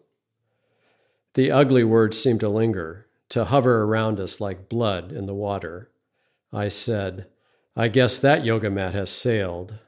The 1.33 1.51
ugly 1.51 1.85
words 1.85 2.21
seemed 2.21 2.41
to 2.41 2.49
linger, 2.51 3.07
to 3.31 3.47
hover 3.47 3.85
around 3.85 4.21
us 4.21 4.39
like 4.39 4.69
blood 4.69 5.13
in 5.13 5.25
the 5.25 5.35
water. 5.35 5.91
I 6.53 6.69
said, 6.69 7.27
I 7.75 7.89
guess 7.89 8.19
that 8.19 8.45
yoga 8.45 8.71
mat 8.71 8.93
has 8.93 9.11
sailed. 9.11 9.79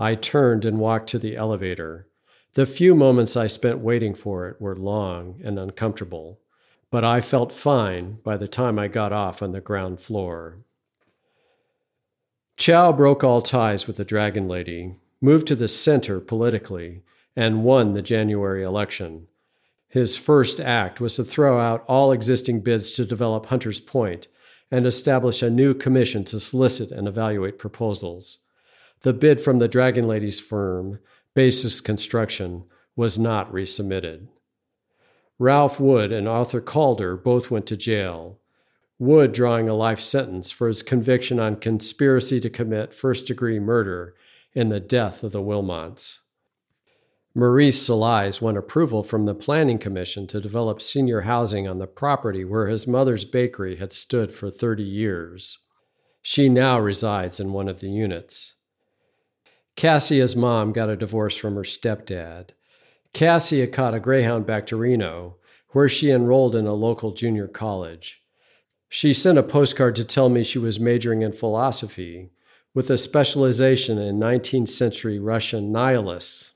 I 0.00 0.14
turned 0.14 0.64
and 0.64 0.78
walked 0.78 1.10
to 1.10 1.18
the 1.18 1.36
elevator. 1.36 2.06
The 2.54 2.64
few 2.64 2.94
moments 2.94 3.36
I 3.36 3.48
spent 3.48 3.80
waiting 3.80 4.14
for 4.14 4.48
it 4.48 4.58
were 4.58 4.74
long 4.74 5.38
and 5.44 5.58
uncomfortable, 5.58 6.40
but 6.90 7.04
I 7.04 7.20
felt 7.20 7.52
fine 7.52 8.16
by 8.24 8.38
the 8.38 8.48
time 8.48 8.78
I 8.78 8.88
got 8.88 9.12
off 9.12 9.42
on 9.42 9.52
the 9.52 9.60
ground 9.60 10.00
floor. 10.00 10.60
Chow 12.56 12.92
broke 12.92 13.22
all 13.22 13.42
ties 13.42 13.86
with 13.86 13.98
the 13.98 14.04
Dragon 14.06 14.48
Lady, 14.48 14.96
moved 15.20 15.46
to 15.48 15.54
the 15.54 15.68
center 15.68 16.18
politically, 16.18 17.02
and 17.36 17.62
won 17.62 17.92
the 17.92 18.00
January 18.00 18.62
election. 18.62 19.26
His 19.86 20.16
first 20.16 20.60
act 20.60 20.98
was 20.98 21.16
to 21.16 21.24
throw 21.24 21.60
out 21.60 21.84
all 21.86 22.10
existing 22.10 22.60
bids 22.60 22.92
to 22.92 23.04
develop 23.04 23.46
Hunters 23.46 23.80
Point 23.80 24.28
and 24.70 24.86
establish 24.86 25.42
a 25.42 25.50
new 25.50 25.74
commission 25.74 26.24
to 26.24 26.40
solicit 26.40 26.90
and 26.90 27.06
evaluate 27.06 27.58
proposals. 27.58 28.38
The 29.02 29.12
bid 29.12 29.40
from 29.40 29.58
the 29.58 29.68
Dragon 29.68 30.06
Lady's 30.06 30.40
firm, 30.40 30.98
Basis 31.34 31.80
Construction, 31.80 32.64
was 32.96 33.18
not 33.18 33.50
resubmitted. 33.52 34.28
Ralph 35.38 35.80
Wood 35.80 36.12
and 36.12 36.28
Arthur 36.28 36.60
Calder 36.60 37.16
both 37.16 37.50
went 37.50 37.66
to 37.66 37.76
jail. 37.76 38.40
Wood 38.98 39.32
drawing 39.32 39.70
a 39.70 39.74
life 39.74 40.00
sentence 40.00 40.50
for 40.50 40.68
his 40.68 40.82
conviction 40.82 41.40
on 41.40 41.56
conspiracy 41.56 42.40
to 42.40 42.50
commit 42.50 42.92
first 42.92 43.26
degree 43.26 43.58
murder 43.58 44.14
in 44.52 44.68
the 44.68 44.80
death 44.80 45.22
of 45.22 45.32
the 45.32 45.40
Wilmots. 45.40 46.18
Maurice 47.34 47.80
Salais 47.80 48.32
won 48.42 48.56
approval 48.56 49.02
from 49.02 49.24
the 49.24 49.34
Planning 49.34 49.78
Commission 49.78 50.26
to 50.26 50.40
develop 50.40 50.82
senior 50.82 51.22
housing 51.22 51.66
on 51.66 51.78
the 51.78 51.86
property 51.86 52.44
where 52.44 52.66
his 52.66 52.86
mother's 52.86 53.24
bakery 53.24 53.76
had 53.76 53.94
stood 53.94 54.32
for 54.32 54.50
30 54.50 54.82
years. 54.82 55.58
She 56.20 56.50
now 56.50 56.78
resides 56.78 57.40
in 57.40 57.54
one 57.54 57.68
of 57.68 57.80
the 57.80 57.88
units. 57.88 58.56
Cassia's 59.80 60.36
mom 60.36 60.74
got 60.74 60.90
a 60.90 60.96
divorce 60.96 61.34
from 61.34 61.54
her 61.54 61.62
stepdad. 61.62 62.50
Cassia 63.14 63.66
caught 63.66 63.94
a 63.94 63.98
Greyhound 63.98 64.44
back 64.44 64.66
to 64.66 64.76
Reno, 64.76 65.38
where 65.70 65.88
she 65.88 66.10
enrolled 66.10 66.54
in 66.54 66.66
a 66.66 66.74
local 66.74 67.12
junior 67.12 67.48
college. 67.48 68.22
She 68.90 69.14
sent 69.14 69.38
a 69.38 69.42
postcard 69.42 69.96
to 69.96 70.04
tell 70.04 70.28
me 70.28 70.44
she 70.44 70.58
was 70.58 70.78
majoring 70.78 71.22
in 71.22 71.32
philosophy, 71.32 72.28
with 72.74 72.90
a 72.90 72.98
specialization 72.98 73.96
in 73.96 74.20
19th 74.20 74.68
century 74.68 75.18
Russian 75.18 75.72
nihilists. 75.72 76.52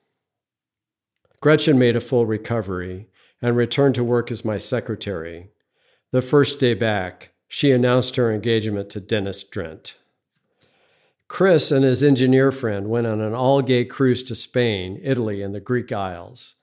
Gretchen 1.40 1.78
made 1.78 1.96
a 1.96 2.02
full 2.02 2.26
recovery 2.26 3.06
and 3.40 3.56
returned 3.56 3.94
to 3.94 4.04
work 4.04 4.30
as 4.30 4.44
my 4.44 4.58
secretary. 4.58 5.48
The 6.10 6.20
first 6.20 6.60
day 6.60 6.74
back, 6.74 7.30
she 7.48 7.72
announced 7.72 8.16
her 8.16 8.30
engagement 8.30 8.90
to 8.90 9.00
Dennis 9.00 9.42
Drent. 9.42 9.94
Chris 11.34 11.72
and 11.72 11.84
his 11.84 12.04
engineer 12.04 12.52
friend 12.52 12.88
went 12.88 13.08
on 13.08 13.20
an 13.20 13.34
all 13.34 13.60
gay 13.60 13.84
cruise 13.84 14.22
to 14.22 14.36
Spain, 14.36 15.00
Italy, 15.02 15.42
and 15.42 15.52
the 15.52 15.58
Greek 15.58 15.90
Isles. 15.90 16.54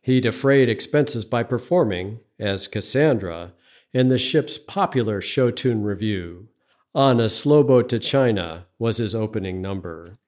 He 0.00 0.20
defrayed 0.20 0.68
expenses 0.68 1.24
by 1.24 1.42
performing, 1.42 2.20
as 2.38 2.68
Cassandra, 2.68 3.54
in 3.92 4.08
the 4.08 4.18
ship's 4.18 4.56
popular 4.56 5.20
show 5.20 5.50
tune 5.50 5.82
review. 5.82 6.46
On 6.94 7.18
a 7.18 7.28
Slow 7.28 7.64
Boat 7.64 7.88
to 7.88 7.98
China 7.98 8.66
was 8.78 8.98
his 8.98 9.16
opening 9.16 9.60
number. 9.60 10.18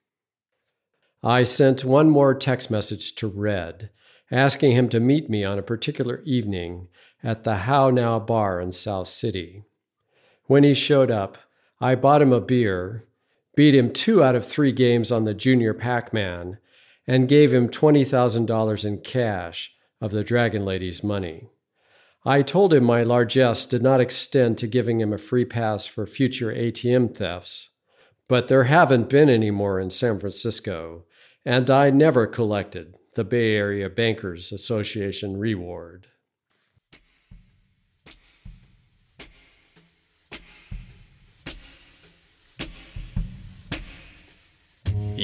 I 1.23 1.43
sent 1.43 1.85
one 1.85 2.09
more 2.09 2.35
text 2.35 2.69
message 2.69 3.15
to 3.15 3.27
Red, 3.29 3.89
asking 4.29 4.73
him 4.73 4.89
to 4.89 4.99
meet 4.99 5.29
me 5.29 5.45
on 5.45 5.57
a 5.57 5.63
particular 5.63 6.21
evening 6.25 6.89
at 7.23 7.45
the 7.45 7.55
How 7.55 7.89
Now 7.89 8.19
bar 8.19 8.59
in 8.59 8.73
South 8.73 9.07
City. 9.07 9.63
When 10.47 10.65
he 10.65 10.73
showed 10.73 11.09
up, 11.09 11.37
I 11.79 11.95
bought 11.95 12.21
him 12.21 12.33
a 12.33 12.41
beer 12.41 13.05
beat 13.55 13.75
him 13.75 13.91
two 13.91 14.23
out 14.23 14.35
of 14.35 14.45
three 14.45 14.71
games 14.71 15.11
on 15.11 15.25
the 15.25 15.33
Junior 15.33 15.73
Pac 15.73 16.13
Man, 16.13 16.57
and 17.05 17.27
gave 17.27 17.53
him 17.53 17.69
$20,000 17.69 18.85
in 18.85 18.97
cash 18.99 19.71
of 19.99 20.11
the 20.11 20.23
Dragon 20.23 20.65
Lady's 20.65 21.03
money. 21.03 21.49
I 22.25 22.41
told 22.41 22.73
him 22.73 22.85
my 22.85 23.03
largesse 23.03 23.65
did 23.65 23.81
not 23.81 23.99
extend 23.99 24.57
to 24.59 24.67
giving 24.67 25.01
him 25.01 25.11
a 25.11 25.17
free 25.17 25.43
pass 25.43 25.85
for 25.85 26.05
future 26.05 26.53
ATM 26.53 27.15
thefts, 27.15 27.69
but 28.29 28.47
there 28.47 28.63
haven't 28.63 29.09
been 29.09 29.29
any 29.29 29.51
more 29.51 29.79
in 29.79 29.89
San 29.89 30.19
Francisco, 30.19 31.03
and 31.45 31.69
I 31.69 31.89
never 31.89 32.25
collected 32.25 32.95
the 33.15 33.25
Bay 33.25 33.55
Area 33.55 33.89
Bankers 33.89 34.53
Association 34.53 35.37
reward. 35.37 36.07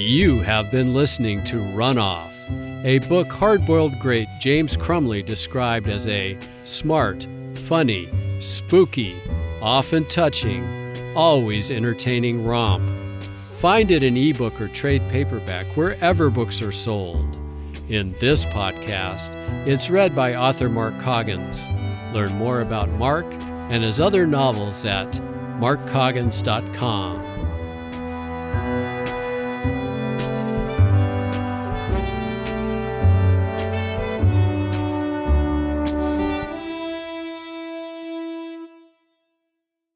You 0.00 0.38
have 0.38 0.70
been 0.70 0.94
listening 0.94 1.44
to 1.44 1.58
Run 1.58 1.98
Off, 1.98 2.34
a 2.84 3.00
book 3.00 3.28
hardboiled 3.28 4.00
great 4.00 4.28
James 4.40 4.74
Crumley 4.74 5.22
described 5.22 5.90
as 5.90 6.08
a 6.08 6.38
smart, 6.64 7.26
funny, 7.54 8.08
spooky, 8.40 9.14
often 9.60 10.06
touching, 10.06 10.64
always 11.14 11.70
entertaining 11.70 12.46
romp. 12.46 12.82
Find 13.58 13.90
it 13.90 14.02
in 14.02 14.16
ebook 14.16 14.58
or 14.58 14.68
trade 14.68 15.02
paperback 15.10 15.66
wherever 15.76 16.30
books 16.30 16.62
are 16.62 16.72
sold. 16.72 17.36
In 17.90 18.14
this 18.14 18.46
podcast, 18.46 19.28
it's 19.66 19.90
read 19.90 20.16
by 20.16 20.34
author 20.34 20.70
Mark 20.70 20.98
Coggins. 21.00 21.68
Learn 22.14 22.34
more 22.36 22.62
about 22.62 22.88
Mark 22.92 23.26
and 23.68 23.84
his 23.84 24.00
other 24.00 24.26
novels 24.26 24.86
at 24.86 25.12
markcoggins.com. 25.60 27.39